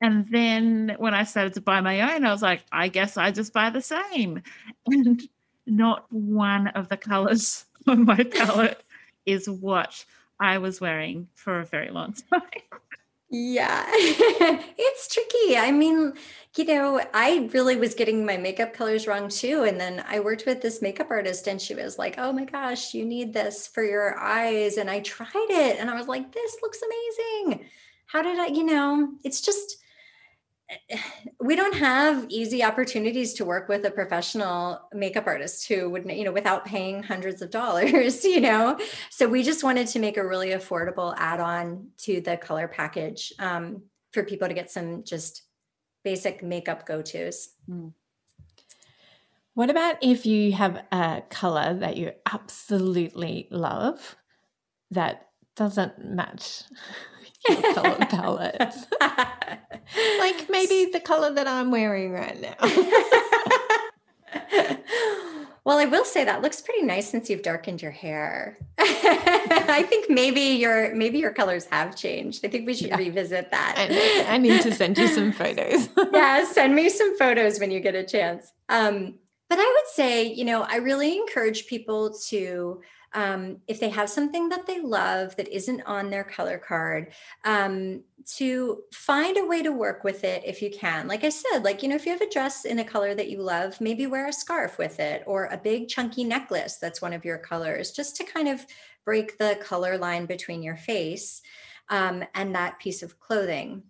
[0.00, 3.32] And then when I started to buy my own, I was like, I guess I
[3.32, 4.42] just buy the same.
[4.86, 5.28] And
[5.66, 8.82] not one of the colors on my palette
[9.24, 10.04] is what
[10.40, 12.80] I was wearing for a very long time.
[13.28, 15.58] Yeah, it's tricky.
[15.58, 16.12] I mean,
[16.56, 19.64] you know, I really was getting my makeup colors wrong too.
[19.64, 22.94] And then I worked with this makeup artist and she was like, oh my gosh,
[22.94, 24.76] you need this for your eyes.
[24.76, 27.66] And I tried it and I was like, this looks amazing.
[28.06, 29.78] How did I, you know, it's just,
[31.40, 36.24] we don't have easy opportunities to work with a professional makeup artist who would you
[36.24, 38.78] know without paying hundreds of dollars you know?
[39.10, 43.82] So we just wanted to make a really affordable add-on to the color package um,
[44.12, 45.42] for people to get some just
[46.04, 47.50] basic makeup go-to's.
[47.68, 47.92] Mm.
[49.54, 54.16] what about if you have a color that you absolutely love
[54.90, 56.62] that doesn't match
[57.74, 58.74] color palette.
[60.18, 62.54] like maybe the color that I'm wearing right now.
[65.64, 68.58] well, I will say that looks pretty nice since you've darkened your hair.
[68.78, 72.44] I think maybe your maybe your colors have changed.
[72.44, 72.96] I think we should yeah.
[72.96, 73.74] revisit that.
[73.76, 75.88] I, I, need to send you some photos.
[76.12, 78.52] yeah, send me some photos when you get a chance.
[78.68, 79.14] Um,
[79.48, 82.80] but I would say, you know, I really encourage people to
[83.14, 87.12] um, if they have something that they love that isn't on their color card,
[87.44, 88.02] um,
[88.36, 91.06] to find a way to work with it if you can.
[91.06, 93.30] Like I said, like, you know, if you have a dress in a color that
[93.30, 97.12] you love, maybe wear a scarf with it or a big chunky necklace that's one
[97.12, 98.66] of your colors, just to kind of
[99.04, 101.42] break the color line between your face
[101.88, 103.82] um, and that piece of clothing.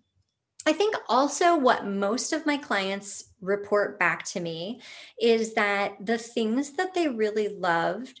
[0.67, 4.81] I think also what most of my clients report back to me
[5.19, 8.19] is that the things that they really loved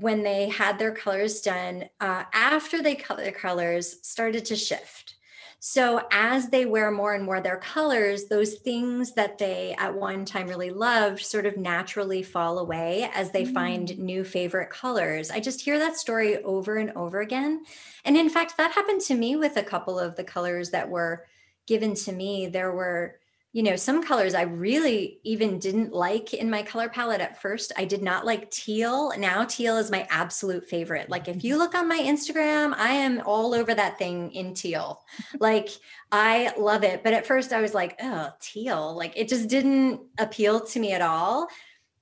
[0.00, 5.16] when they had their colors done uh, after they cut their colors started to shift.
[5.58, 10.24] So as they wear more and more their colors those things that they at one
[10.24, 13.52] time really loved sort of naturally fall away as they mm.
[13.52, 15.32] find new favorite colors.
[15.32, 17.64] I just hear that story over and over again.
[18.04, 21.26] And in fact that happened to me with a couple of the colors that were
[21.66, 22.46] given to me.
[22.46, 23.17] There were
[23.52, 27.72] you know, some colors I really even didn't like in my color palette at first.
[27.78, 29.10] I did not like teal.
[29.18, 31.08] Now teal is my absolute favorite.
[31.08, 35.02] Like if you look on my Instagram, I am all over that thing in teal.
[35.40, 35.70] like
[36.12, 37.02] I love it.
[37.02, 38.94] But at first I was like, oh, teal.
[38.94, 41.48] Like it just didn't appeal to me at all.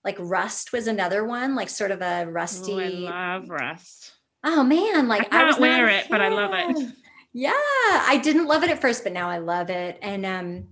[0.04, 2.72] Like rust was another one, like sort of a rusty.
[2.72, 4.12] Ooh, I love rust.
[4.44, 6.92] Oh man, like I can't I wear it, but I love it.
[7.32, 9.98] Yeah, I didn't love it at first, but now I love it.
[10.00, 10.68] And um,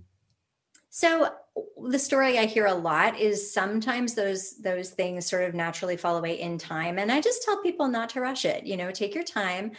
[0.95, 1.29] so
[1.89, 6.15] the story I hear a lot is sometimes those those things sort of naturally fall
[6.15, 9.13] away in time and I just tell people not to rush it, you know, take
[9.13, 9.73] your time,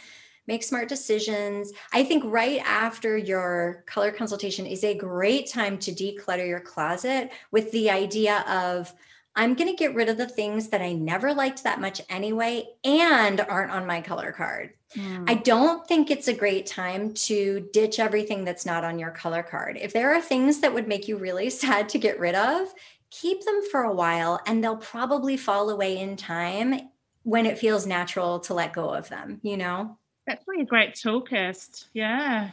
[0.45, 1.71] make smart decisions.
[1.91, 7.31] I think right after your color consultation is a great time to declutter your closet
[7.49, 8.93] with the idea of
[9.37, 12.65] I'm going to get rid of the things that I never liked that much anyway
[12.83, 14.73] and aren't on my color card.
[14.95, 15.29] Mm.
[15.29, 19.43] I don't think it's a great time to ditch everything that's not on your color
[19.43, 19.77] card.
[19.79, 22.67] If there are things that would make you really sad to get rid of,
[23.11, 26.89] keep them for a while and they'll probably fall away in time
[27.21, 29.97] when it feels natural to let go of them, you know?
[30.25, 31.85] That's really a great tool, Kirst.
[31.93, 32.51] Yeah.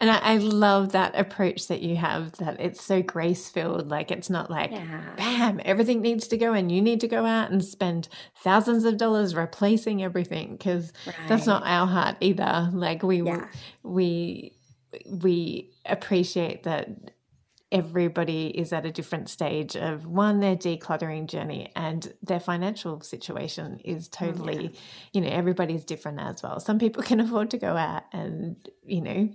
[0.00, 3.88] And I, I, love that approach that you have that it's so grace filled.
[3.88, 5.14] Like it's not like, yeah.
[5.16, 8.08] bam, everything needs to go and you need to go out and spend
[8.42, 11.14] thousands of dollars replacing everything because right.
[11.28, 12.70] that's not our heart either.
[12.72, 13.46] Like we, yeah.
[13.82, 14.56] we,
[15.06, 16.88] we appreciate that
[17.74, 23.80] everybody is at a different stage of one their decluttering journey and their financial situation
[23.84, 24.80] is totally yeah.
[25.12, 26.60] you know everybody's different as well.
[26.60, 29.28] Some people can afford to go out and you know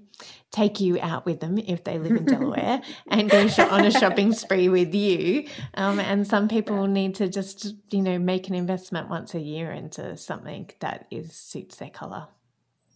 [0.51, 4.31] take you out with them if they live in delaware and go on a shopping
[4.31, 5.45] spree with you.
[5.73, 9.69] Um, and some people need to just you know make an investment once a year
[9.69, 12.27] into something that is suits their color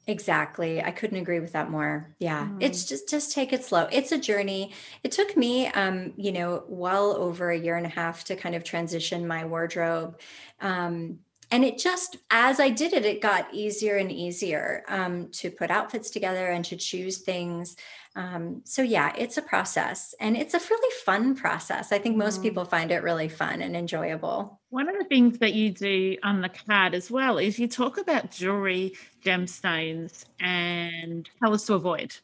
[0.05, 0.81] Exactly.
[0.83, 2.13] I couldn't agree with that more.
[2.19, 2.47] Yeah.
[2.47, 2.57] Mm.
[2.59, 3.87] It's just just take it slow.
[3.91, 4.73] It's a journey.
[5.03, 8.55] It took me um, you know, well over a year and a half to kind
[8.55, 10.19] of transition my wardrobe.
[10.59, 11.19] Um
[11.51, 15.69] and it just as i did it it got easier and easier um, to put
[15.69, 17.75] outfits together and to choose things
[18.15, 22.39] um, so yeah it's a process and it's a really fun process i think most
[22.39, 22.43] mm.
[22.43, 26.41] people find it really fun and enjoyable one of the things that you do on
[26.41, 28.93] the card as well is you talk about jewelry
[29.23, 32.15] gemstones and colors to avoid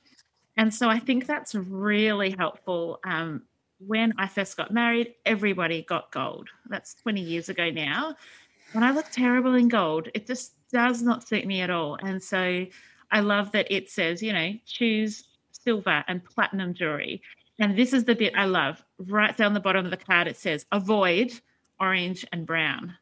[0.58, 3.42] and so i think that's really helpful um,
[3.88, 6.50] when I first got married, everybody got gold.
[6.68, 8.14] That's 20 years ago now
[8.74, 11.98] when I look terrible in gold, it just does not suit me at all.
[12.02, 12.66] And so
[13.12, 15.24] I love that it says, you know, choose
[15.64, 17.22] silver and platinum jewelry.
[17.60, 18.84] And this is the bit I love.
[18.97, 21.34] Right down the bottom of the card, it says avoid
[21.80, 22.95] orange and brown.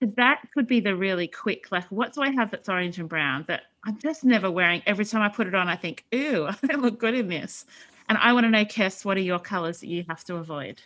[0.00, 3.44] That could be the really quick, like, what do I have that's orange and brown
[3.48, 4.82] that I'm just never wearing?
[4.86, 7.66] Every time I put it on, I think, ooh, I don't look good in this.
[8.08, 10.80] And I want to know, Kirst, what are your colors that you have to avoid?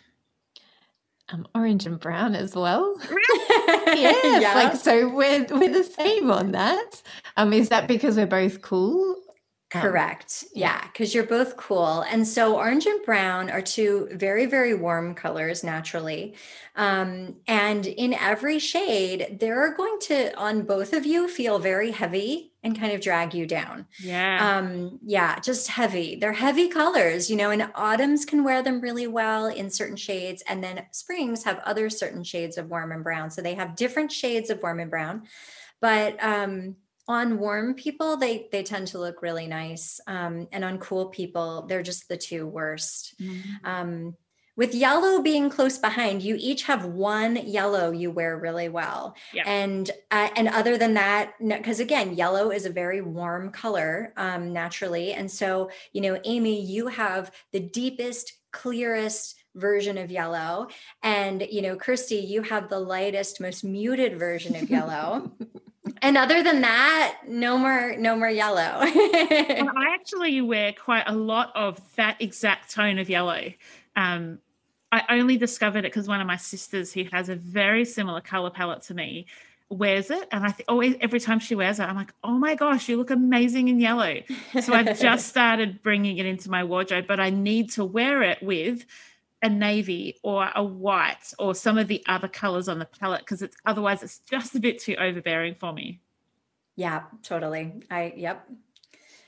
[1.29, 2.95] um, orange and brown as well.
[3.09, 3.45] Really?
[3.99, 4.53] yes, yeah.
[4.53, 7.01] like so we're we're the same on that.
[7.37, 9.15] Um, is that because we're both cool?
[9.75, 10.45] Um, Correct.
[10.53, 12.01] yeah, because you're both cool.
[12.03, 16.35] And so orange and brown are two very, very warm colors naturally.
[16.77, 22.53] Um, and in every shade, they're going to, on both of you, feel very heavy
[22.63, 23.85] and kind of drag you down.
[23.99, 24.57] Yeah.
[24.57, 26.15] Um, yeah, just heavy.
[26.15, 30.41] They're heavy colors, you know, and autumns can wear them really well in certain shades.
[30.47, 33.29] And then springs have other certain shades of warm and brown.
[33.29, 35.23] So they have different shades of warm and brown.
[35.81, 36.77] But um,
[37.07, 41.65] on warm people they they tend to look really nice um, and on cool people
[41.67, 43.15] they're just the two worst.
[43.21, 43.65] Mm-hmm.
[43.65, 44.15] um,
[44.57, 49.15] with yellow being close behind you each have one yellow you wear really well.
[49.33, 49.43] Yeah.
[49.45, 54.53] and uh, and other than that because again yellow is a very warm color um,
[54.53, 55.13] naturally.
[55.13, 60.67] And so you know amy you have the deepest clearest version of yellow.
[61.03, 65.31] And you know kirsty you have the lightest most muted version of yellow
[66.01, 68.61] and other than that no more no more yellow.
[68.81, 73.51] I actually wear quite a lot of that exact tone of yellow.
[73.95, 74.39] Um,
[74.91, 78.49] i only discovered it because one of my sisters who has a very similar color
[78.49, 79.25] palette to me
[79.69, 80.27] wears it.
[80.31, 82.97] And i th- always every time she wears it i'm like oh my gosh you
[82.97, 84.17] look amazing in yellow.
[84.61, 88.41] So i've just started bringing it into my wardrobe but i need to wear it
[88.41, 88.85] with
[89.41, 93.41] a navy or a white or some of the other colors on the palette because
[93.41, 96.01] it's otherwise it's just a bit too overbearing for me.
[96.75, 97.73] Yeah, totally.
[97.89, 98.47] I yep.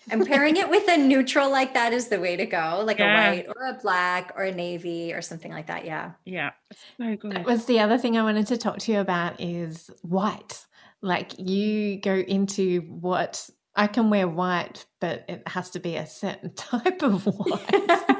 [0.09, 3.29] And pairing it with a neutral like that is the way to go, like yeah.
[3.29, 5.83] a white or a black or a navy or something like that.
[5.83, 6.11] Yeah.
[6.23, 6.51] Yeah.
[6.97, 7.33] So good.
[7.33, 10.65] That was the other thing I wanted to talk to you about is white.
[11.01, 16.07] Like you go into what I can wear white, but it has to be a
[16.07, 18.03] certain type of white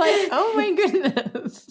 [0.00, 1.68] like, oh my goodness.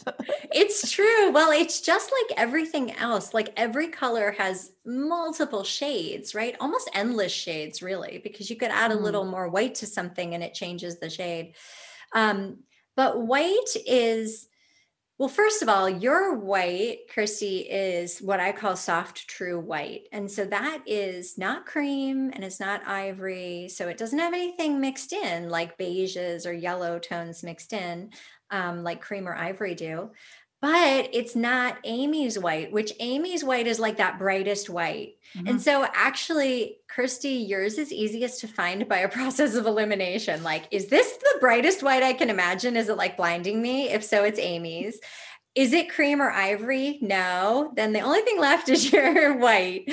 [0.54, 1.32] it's true.
[1.32, 3.34] Well, it's just like everything else.
[3.34, 6.56] Like every color has multiple shades, right?
[6.60, 9.32] Almost endless shades, really, because you could add a little mm.
[9.32, 11.56] more white to something and it changes the shade.
[12.14, 12.60] Um,
[12.96, 14.49] but white is
[15.20, 20.08] well, first of all, your white, Christy, is what I call soft true white.
[20.14, 23.68] And so that is not cream and it's not ivory.
[23.68, 28.12] So it doesn't have anything mixed in like beiges or yellow tones mixed in,
[28.50, 30.12] um, like cream or ivory do.
[30.62, 35.16] But it's not Amy's white, which Amy's white is like that brightest white.
[35.36, 35.48] Mm-hmm.
[35.48, 40.44] And so actually, Kirsty, yours is easiest to find by a process of elimination.
[40.44, 42.76] Like, is this the brightest white I can imagine?
[42.76, 43.90] Is it like blinding me?
[43.90, 45.00] If so, it's Amy's.
[45.56, 47.00] Is it cream or ivory?
[47.02, 47.72] No.
[47.76, 49.92] Then the only thing left is your white.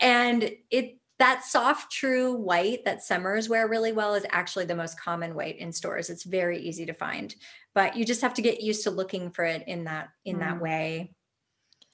[0.00, 5.00] And it that soft true white that summers wear really well is actually the most
[5.00, 6.10] common white in stores.
[6.10, 7.34] It's very easy to find
[7.78, 10.40] but you just have to get used to looking for it in that in Mm.
[10.40, 11.12] that way.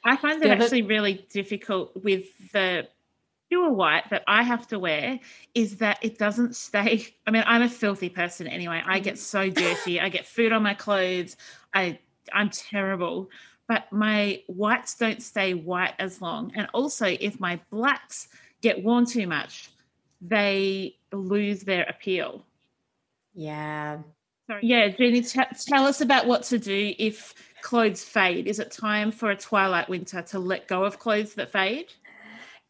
[0.03, 2.89] I find it Yeah, but- actually really difficult with the
[3.51, 5.21] pure white that I have to wear
[5.55, 7.15] is that it doesn't stay.
[7.27, 8.83] I mean, I'm a filthy person anyway.
[8.87, 10.01] I get so dirty.
[10.01, 11.37] I get food on my clothes.
[11.75, 11.99] I
[12.33, 13.29] I'm terrible.
[13.69, 16.51] But my whites don't stay white as long.
[16.57, 18.29] And also if my blacks
[18.63, 19.69] get worn too much,
[20.23, 22.47] they lose their appeal.
[23.35, 23.99] Yeah.
[24.49, 28.47] So, yeah, Jeannie, t- tell us about what to do if clothes fade.
[28.47, 31.87] Is it time for a twilight winter to let go of clothes that fade?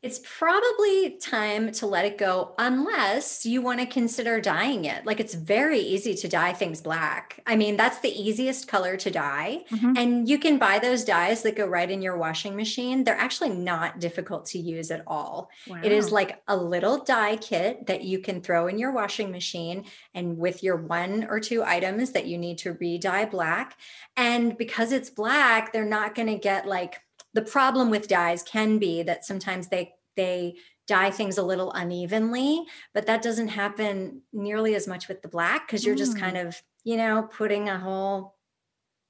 [0.04, 5.06] It's probably time to let it go unless you want to consider dyeing it.
[5.06, 7.40] Like it's very easy to dye things black.
[7.46, 9.64] I mean, that's the easiest color to dye.
[9.70, 9.96] Mhm.
[9.96, 13.04] And you can buy those dyes that go right in your washing machine.
[13.04, 15.48] They're actually not difficult to use at all.
[15.82, 19.86] It is like a little dye kit that you can throw in your washing machine
[20.12, 23.78] and with your one or two items that you need to re-dye black.
[24.18, 27.00] And because it's black, they're not going to get like
[27.34, 30.54] the problem with dyes can be that sometimes they they
[30.86, 35.66] dye things a little unevenly, but that doesn't happen nearly as much with the black
[35.66, 36.20] because you're just Mm.
[36.20, 38.36] kind of, you know, putting a whole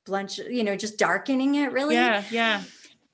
[0.07, 1.95] bunch, you know, just darkening it really.
[1.97, 2.62] Yeah, yeah.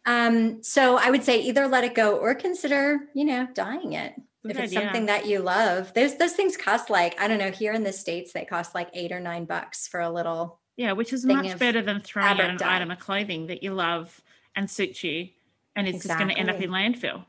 [0.07, 4.15] Um, so I would say either let it go or consider, you know, dyeing it.
[4.43, 4.81] Good if it's idea.
[4.87, 7.51] something that you love, those those things cost like I don't know.
[7.51, 10.61] Here in the states, they cost like eight or nine bucks for a little.
[10.77, 12.77] Yeah, which is much better than throwing out an dye.
[12.77, 14.23] item of clothing that you love
[14.57, 15.29] and suits you
[15.77, 17.25] and it's just going to end up in landfill.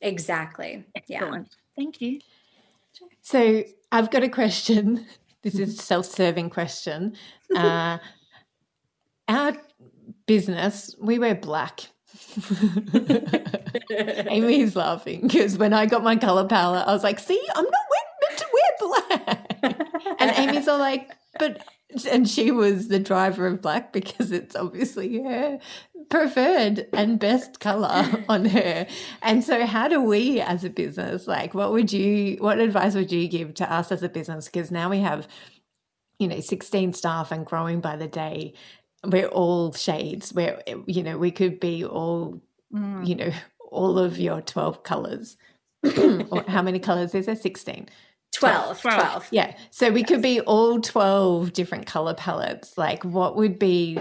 [0.00, 0.84] Exactly.
[1.06, 1.18] Yeah.
[1.22, 1.48] Excellent.
[1.76, 2.20] Thank you.
[3.22, 5.06] So I've got a question.
[5.42, 7.16] This is a self-serving question.
[7.54, 7.98] Uh,
[9.28, 9.52] our
[10.26, 11.80] business, we wear black.
[13.90, 17.72] Amy's laughing because when I got my color palette, I was like, "See, I'm not
[17.90, 21.64] we- meant to wear black." and Amy's all like, "But,"
[22.10, 25.58] and she was the driver of black because it's obviously her
[26.10, 28.86] preferred and best color on her.
[29.22, 33.12] And so, how do we, as a business, like, what would you, what advice would
[33.12, 34.46] you give to us as a business?
[34.46, 35.26] Because now we have,
[36.18, 38.54] you know, 16 staff and growing by the day.
[39.04, 40.32] We're all shades.
[40.32, 42.42] We're, you know, we could be all,
[42.72, 43.06] Mm.
[43.06, 43.30] you know,
[43.70, 45.36] all of your 12 colors.
[45.84, 47.36] or how many colors is there?
[47.36, 47.88] 16.
[48.34, 48.80] 12.
[48.80, 49.28] 12.
[49.30, 49.56] Yeah.
[49.70, 52.76] So we could be all 12 different color palettes.
[52.76, 53.98] Like, what would be,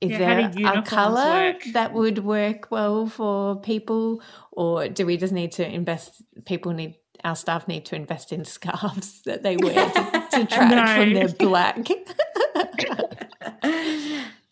[0.00, 1.62] is Yeah, there a color work?
[1.72, 4.22] that would work well for people?
[4.52, 8.44] Or do we just need to invest, people need, our staff need to invest in
[8.44, 11.86] scarves that they wear to, to track from their black?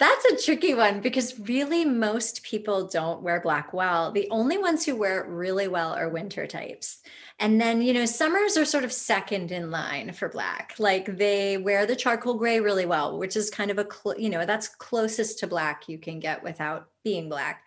[0.01, 4.11] That's a tricky one because really most people don't wear black well.
[4.11, 7.01] The only ones who wear it really well are winter types.
[7.39, 10.75] And then, you know, summers are sort of second in line for black.
[10.79, 14.31] Like they wear the charcoal gray really well, which is kind of a, cl- you
[14.31, 17.67] know, that's closest to black you can get without being black.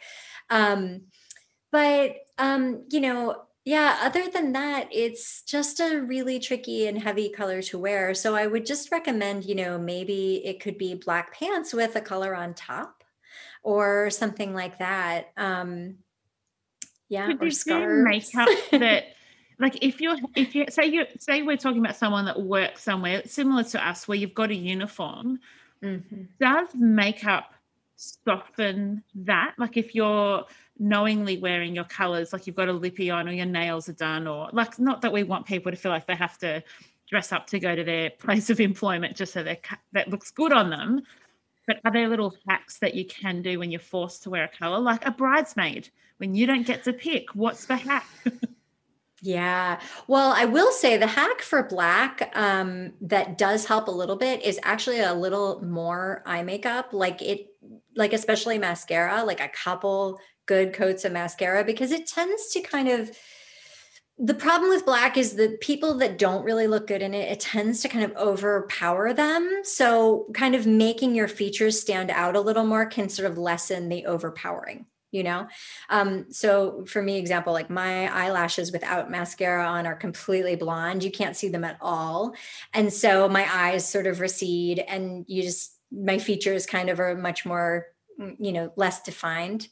[0.50, 1.02] Um,
[1.72, 7.30] but, um, you know, yeah, other than that, it's just a really tricky and heavy
[7.30, 8.14] color to wear.
[8.14, 12.02] So I would just recommend, you know, maybe it could be black pants with a
[12.02, 13.04] color on top
[13.64, 15.32] or something like that.
[15.38, 16.00] Um
[17.10, 18.34] yeah, Could or scarves.
[18.34, 19.04] makeup that
[19.60, 23.22] like if you're if you say you say we're talking about someone that works somewhere
[23.26, 25.40] similar to us where you've got a uniform,
[25.82, 26.28] Mhm.
[26.40, 27.54] does makeup
[27.96, 29.54] soften that?
[29.58, 30.46] Like if you're
[30.80, 34.28] knowingly wearing your colors, like you've got a lippy on or your nails are done,
[34.28, 36.64] or like not that we want people to feel like they have to
[37.10, 40.70] dress up to go to their place of employment just so that looks good on
[40.70, 41.02] them.
[41.66, 44.48] But are there little hacks that you can do when you're forced to wear a
[44.50, 45.90] color, like a bridesmaid?
[46.18, 48.06] When you don't get to pick, what's the hack?
[49.24, 49.80] Yeah.
[50.08, 54.44] Well, I will say the hack for black um, that does help a little bit
[54.44, 56.92] is actually a little more eye makeup.
[56.92, 57.48] Like it,
[57.96, 62.88] like especially mascara, like a couple good coats of mascara, because it tends to kind
[62.88, 63.16] of.
[64.20, 67.40] The problem with black is the people that don't really look good in it, it
[67.40, 69.62] tends to kind of overpower them.
[69.64, 73.90] So, kind of making your features stand out a little more can sort of lessen
[73.90, 75.48] the overpowering you know
[75.90, 81.12] um so for me example like my eyelashes without mascara on are completely blonde you
[81.12, 82.36] can't see them at all
[82.74, 87.16] and so my eyes sort of recede and you just my features kind of are
[87.16, 87.86] much more
[88.20, 89.68] mm, you know less defined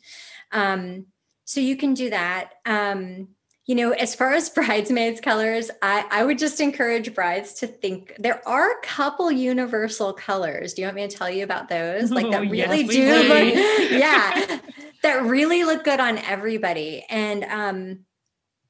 [0.52, 1.08] um
[1.46, 2.54] so you can do that.
[2.66, 3.30] Um
[3.66, 8.14] you know as far as bridesmaids colors i i would just encourage brides to think
[8.18, 10.74] there are a couple universal colors.
[10.74, 12.12] Do you want me to tell you about those?
[12.12, 13.54] Like that Oh, yes, really do look
[13.92, 14.60] yeah.
[15.04, 17.06] That really look good on everybody.
[17.10, 18.06] And um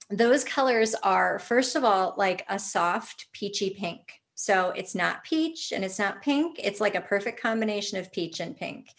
[0.09, 4.01] those colors are first of all like a soft peachy pink.
[4.35, 6.59] So it's not peach and it's not pink.
[6.61, 8.89] It's like a perfect combination of peach and pink.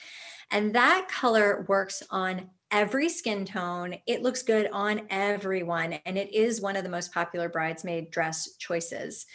[0.51, 3.97] And that color works on every skin tone.
[4.07, 5.93] It looks good on everyone.
[6.07, 9.27] And it is one of the most popular bridesmaid dress choices.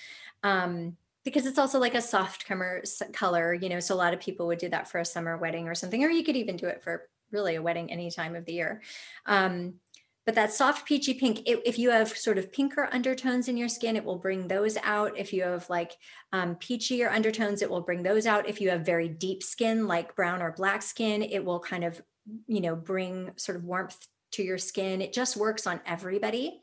[0.43, 2.45] Um, because it's also like a soft
[3.13, 5.67] color, you know, so a lot of people would do that for a summer wedding
[5.67, 8.45] or something, or you could even do it for really a wedding any time of
[8.45, 8.81] the year.
[9.25, 9.73] Um,
[10.25, 13.67] but that soft peachy pink, it, if you have sort of pinker undertones in your
[13.67, 15.17] skin, it will bring those out.
[15.17, 15.97] If you have like
[16.31, 18.47] um, peachier undertones, it will bring those out.
[18.47, 22.01] If you have very deep skin, like brown or black skin, it will kind of,
[22.47, 25.01] you know, bring sort of warmth to your skin.
[25.01, 26.61] It just works on everybody.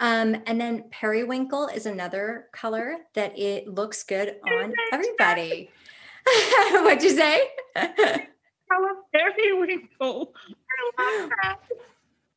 [0.00, 5.70] Um, and then periwinkle is another color that it looks good on everybody.
[6.72, 7.48] What'd you say?
[7.74, 10.34] color periwinkle.
[10.98, 11.58] I love that.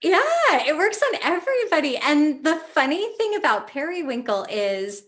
[0.02, 1.98] Yeah, it works on everybody.
[1.98, 5.04] And the funny thing about periwinkle is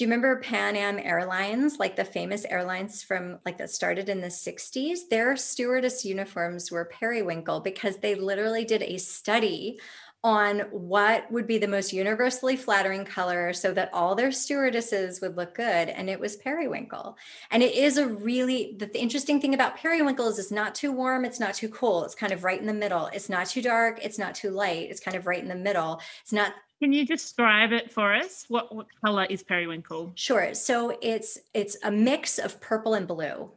[0.00, 4.22] do you remember Pan Am Airlines, like the famous airlines from like that started in
[4.22, 5.00] the 60s?
[5.10, 9.78] Their stewardess uniforms were periwinkle because they literally did a study
[10.24, 15.36] on what would be the most universally flattering color so that all their stewardesses would
[15.36, 17.18] look good and it was periwinkle.
[17.50, 20.92] And it is a really the, the, interesting thing about periwinkle is it's not too
[20.92, 23.10] warm it's not too cold it's kind of right in the middle.
[23.12, 26.00] It's not too dark it's not too light it's kind of right in the middle.
[26.22, 30.96] It's not can you describe it for us what, what color is periwinkle sure so
[31.02, 33.50] it's it's a mix of purple and blue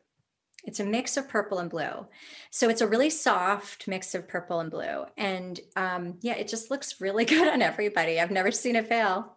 [0.64, 2.08] it's a mix of purple and blue.
[2.50, 5.06] So it's a really soft mix of purple and blue.
[5.18, 8.20] And um, yeah, it just looks really good on everybody.
[8.20, 9.36] I've never seen it fail.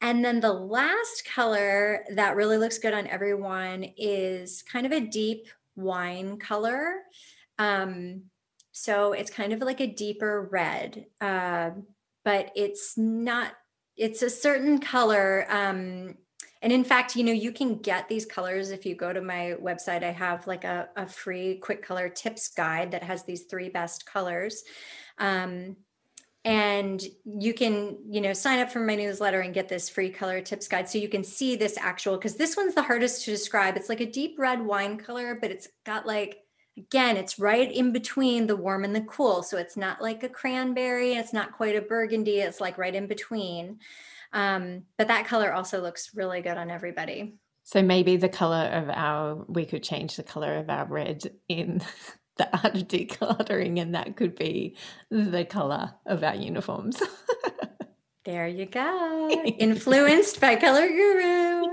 [0.00, 5.00] And then the last color that really looks good on everyone is kind of a
[5.00, 7.02] deep wine color.
[7.58, 8.22] Um,
[8.72, 11.70] so it's kind of like a deeper red, uh,
[12.28, 13.54] but it's not,
[13.96, 15.46] it's a certain color.
[15.48, 16.14] Um,
[16.60, 19.54] and in fact, you know, you can get these colors if you go to my
[19.62, 20.02] website.
[20.04, 24.04] I have like a, a free quick color tips guide that has these three best
[24.04, 24.62] colors.
[25.16, 25.76] Um,
[26.44, 30.40] and you can you know sign up for my newsletter and get this free color
[30.40, 33.76] tips guide so you can see this actual because this one's the hardest to describe
[33.76, 36.38] it's like a deep red wine color but it's got like
[36.78, 40.28] again it's right in between the warm and the cool so it's not like a
[40.28, 43.78] cranberry it's not quite a burgundy it's like right in between
[44.32, 47.34] um, but that color also looks really good on everybody.
[47.64, 51.82] So maybe the color of our, we could change the color of our red in
[52.36, 54.76] the art of decluttering, and that could be
[55.10, 57.02] the color of our uniforms.
[58.24, 59.30] There you go.
[59.58, 61.64] Influenced by Color Guru.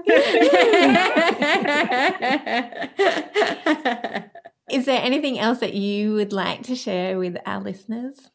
[4.69, 8.29] Is there anything else that you would like to share with our listeners?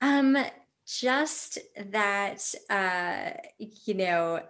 [0.00, 0.36] Um,
[0.86, 1.58] just
[1.90, 4.40] that uh, you know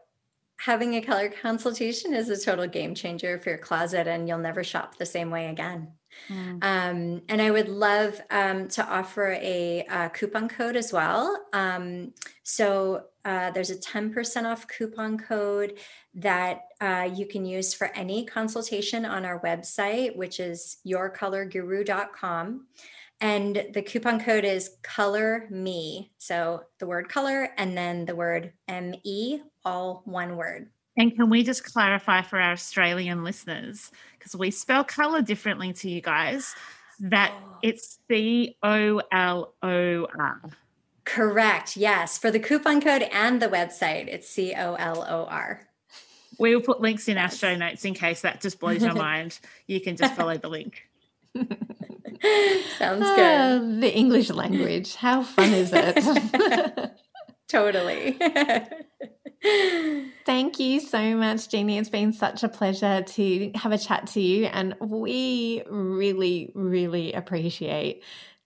[0.59, 4.63] having a color consultation is a total game changer for your closet and you'll never
[4.63, 5.89] shop the same way again
[6.29, 6.53] mm.
[6.63, 12.13] um, and i would love um, to offer a, a, coupon code as well um,
[12.43, 15.79] so uh, there's a 10% off coupon code
[16.15, 22.67] that uh, you can use for any consultation on our website which is yourcolorguru.com
[23.23, 26.11] and the coupon code is color me.
[26.19, 30.71] So the word color and then the word ME, all one word.
[30.97, 35.89] And can we just clarify for our Australian listeners, because we spell color differently to
[35.89, 36.55] you guys,
[36.99, 37.59] that oh.
[37.63, 40.41] it's C O L O R.
[41.05, 41.77] Correct.
[41.77, 42.19] Yes.
[42.19, 45.67] For the coupon code and the website, it's C O L O R.
[46.39, 49.39] We will put links in our show notes in case that just blows your mind.
[49.67, 50.89] You can just follow the link.
[51.35, 53.19] Sounds good.
[53.19, 54.95] Uh, the English language.
[54.95, 56.93] How fun is it?
[57.49, 58.19] totally.
[60.25, 61.79] Thank you so much, Jeannie.
[61.79, 64.47] It's been such a pleasure to have a chat to you.
[64.47, 68.05] And we really, really appreciate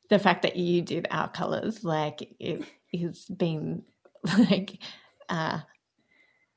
[0.08, 1.84] the fact that you did our colors.
[1.84, 2.64] Like, it
[2.98, 3.82] has been
[4.38, 4.78] like,
[5.28, 5.60] uh,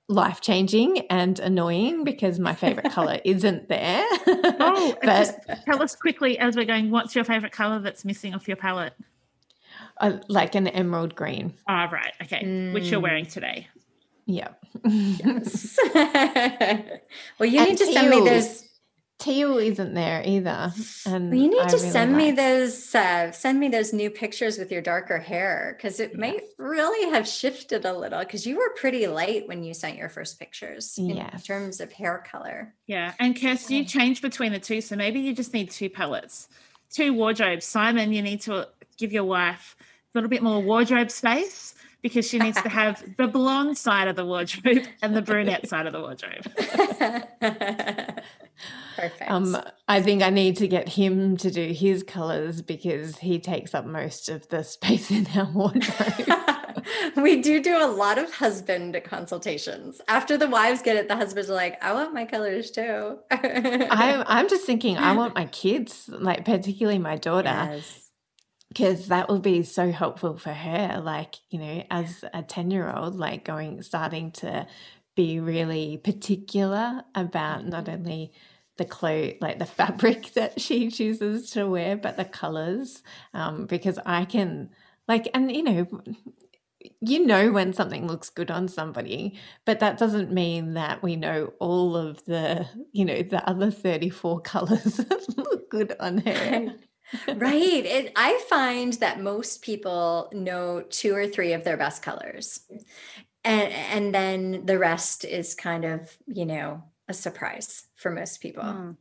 [0.07, 4.03] life changing and annoying because my favorite color isn't there.
[4.27, 8.47] oh, but tell us quickly as we're going, what's your favorite color that's missing off
[8.47, 8.93] your palette?
[10.01, 11.53] Uh, like an emerald green.
[11.67, 12.13] Ah, oh, right.
[12.23, 12.43] Okay.
[12.43, 12.73] Mm.
[12.73, 13.67] Which you're wearing today.
[14.25, 14.49] Yeah.
[14.85, 15.77] yes.
[15.93, 18.68] well, you and need to send me those
[19.19, 20.71] Teal isn't there either.
[21.05, 22.17] And well, you need I to really send like...
[22.17, 26.19] me those uh, send me those new pictures with your darker hair because it yes.
[26.19, 30.07] might really have shifted a little because you were pretty light when you sent your
[30.07, 31.43] first pictures in yes.
[31.43, 32.73] terms of hair color.
[32.87, 33.13] Yeah.
[33.19, 34.79] And Kirsty, you change between the two.
[34.79, 36.47] So maybe you just need two palettes,
[36.89, 37.65] two wardrobes.
[37.65, 42.39] Simon, you need to give your wife a little bit more wardrobe space because she
[42.39, 45.99] needs to have the blonde side of the wardrobe and the brunette side of the
[45.99, 46.47] wardrobe.
[48.95, 49.31] Perfect.
[49.31, 49.57] Um,
[49.87, 53.85] I think I need to get him to do his colors because he takes up
[53.85, 56.83] most of the space in our wardrobe.
[57.15, 60.01] we do do a lot of husband consultations.
[60.07, 63.19] After the wives get it, the husbands are like, I want my colors too.
[63.31, 63.89] I'm,
[64.27, 68.09] I'm just thinking, I want my kids, like particularly my daughter, Yes.
[68.69, 71.01] because that will be so helpful for her.
[71.03, 74.67] Like, you know, as a 10 year old, like going, starting to
[75.15, 78.31] be really particular about not only
[78.79, 83.03] the clothes, like the fabric that she chooses to wear, but the colors.
[83.35, 84.71] Um, because I can,
[85.07, 85.87] like, and you know,
[87.01, 91.53] you know when something looks good on somebody, but that doesn't mean that we know
[91.59, 96.73] all of the, you know, the other 34 colors that look good on her.
[97.35, 97.85] right.
[97.85, 102.61] It, I find that most people know two or three of their best colors.
[103.43, 108.63] And and then the rest is kind of, you know, a surprise for most people.
[108.63, 108.95] Mm.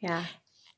[0.00, 0.24] Yeah.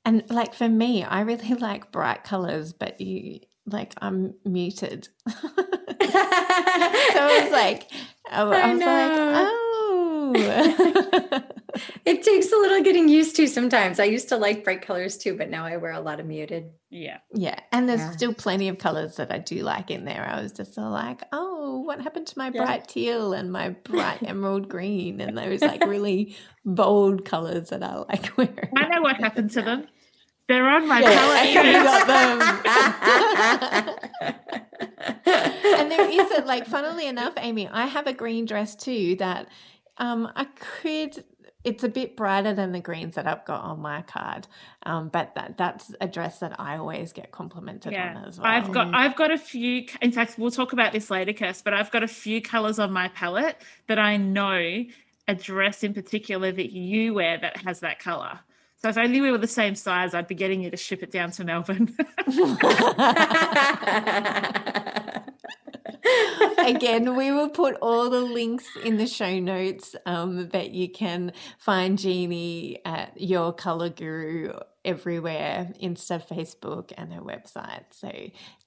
[0.05, 5.09] And like for me, I really like bright colors, but you like I'm muted.
[5.29, 5.41] so
[7.21, 7.91] I was like,
[8.31, 8.87] I, I I was know.
[8.87, 9.64] like, oh.
[12.05, 13.99] It takes a little getting used to sometimes.
[13.99, 16.71] I used to like bright colors too, but now I wear a lot of muted.
[16.89, 17.19] Yeah.
[17.35, 18.13] yeah, and there's Yeah.
[18.13, 20.25] still plenty of colors that I do like in there.
[20.25, 24.23] I was just all like, oh, what happened to my bright teal and my bright
[24.27, 28.71] emerald green and those like really bold colors that I like wearing.
[28.77, 29.89] I know what happened to them.
[30.47, 32.07] They're on my Yeah, Amy palette.
[32.07, 32.07] got
[34.21, 34.31] them.
[35.65, 39.49] and there is a like funnily enough amy i have a green dress too that
[39.99, 41.25] um i could
[41.63, 44.47] it's a bit brighter than the greens that i've got on my card
[44.85, 48.47] um but that that's a dress that i always get complimented yeah, on as well
[48.47, 49.87] I've got I've got a few.
[50.03, 51.65] In fact, we'll talk about this later, Kirst.
[51.65, 54.85] But I've got a few colors on my palette that I know
[55.27, 58.41] a dress in particular that you wear that has that color.
[58.85, 61.11] So if only we were the same size, I'd be getting you to ship it
[61.11, 61.97] down to Melbourne.
[66.59, 71.33] Again, we will put all the links in the show notes um, that you can
[71.57, 74.53] find Jeannie at Your Color Guru
[74.85, 77.85] everywhere Insta, Facebook, and her website.
[77.91, 78.13] So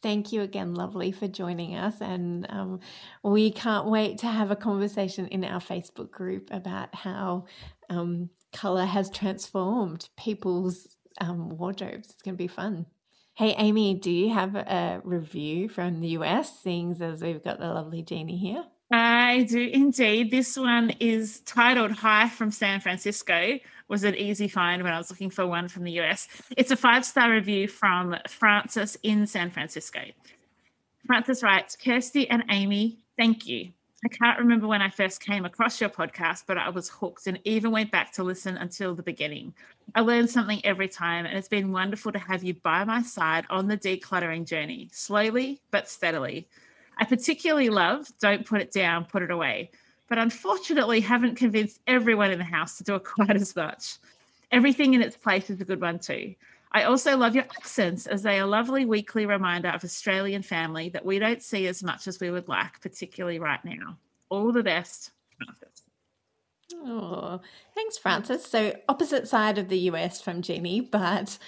[0.01, 2.01] thank you again, lovely, for joining us.
[2.01, 2.79] And um,
[3.21, 7.45] we can't wait to have a conversation in our Facebook group about how
[7.91, 12.09] um, color has transformed people's um, wardrobes.
[12.09, 12.85] It's going to be fun.
[13.35, 17.67] Hey, Amy, do you have a review from the US, seeing as we've got the
[17.67, 18.65] lovely Jeannie here?
[18.91, 20.31] I do indeed.
[20.31, 23.59] This one is titled Hi from San Francisco.
[23.89, 26.27] Was an easy find when I was looking for one from the US.
[26.57, 29.99] It's a five star review from Frances in San Francisco.
[31.05, 33.71] Frances writes Kirsty and Amy, thank you.
[34.05, 37.39] I can't remember when I first came across your podcast, but I was hooked and
[37.45, 39.55] even went back to listen until the beginning.
[39.95, 43.45] I learned something every time, and it's been wonderful to have you by my side
[43.49, 46.47] on the decluttering journey, slowly but steadily.
[46.99, 49.71] I particularly love Don't Put It Down, Put It Away,
[50.09, 53.97] but unfortunately haven't convinced everyone in the house to do it quite as much.
[54.51, 56.35] Everything in its place is a good one too.
[56.77, 60.89] I also love your accents as they are a lovely weekly reminder of Australian family
[60.89, 63.97] that we don't see as much as we would like, particularly right now.
[64.29, 65.09] All the best,
[65.39, 65.81] Frances.
[66.75, 67.41] Oh,
[67.73, 68.45] thanks, Frances.
[68.45, 71.39] So, opposite side of the US from Jeannie, but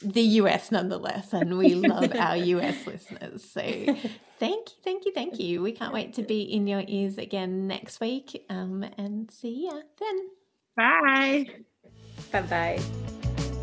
[0.00, 1.34] the US nonetheless.
[1.34, 3.44] And we love our US listeners.
[3.44, 5.60] So, thank you, thank you, thank you.
[5.60, 9.78] We can't wait to be in your ears again next week um, and see ya
[10.00, 10.30] then.
[10.74, 11.44] Bye.
[12.32, 13.27] Bye bye.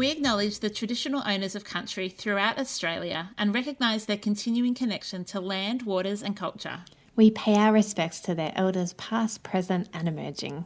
[0.00, 5.40] We acknowledge the traditional owners of country throughout Australia and recognise their continuing connection to
[5.40, 6.84] land, waters, and culture.
[7.16, 10.64] We pay our respects to their elders, past, present, and emerging.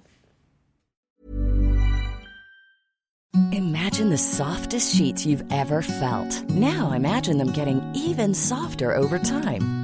[3.51, 6.49] Imagine the softest sheets you've ever felt.
[6.51, 9.84] Now imagine them getting even softer over time.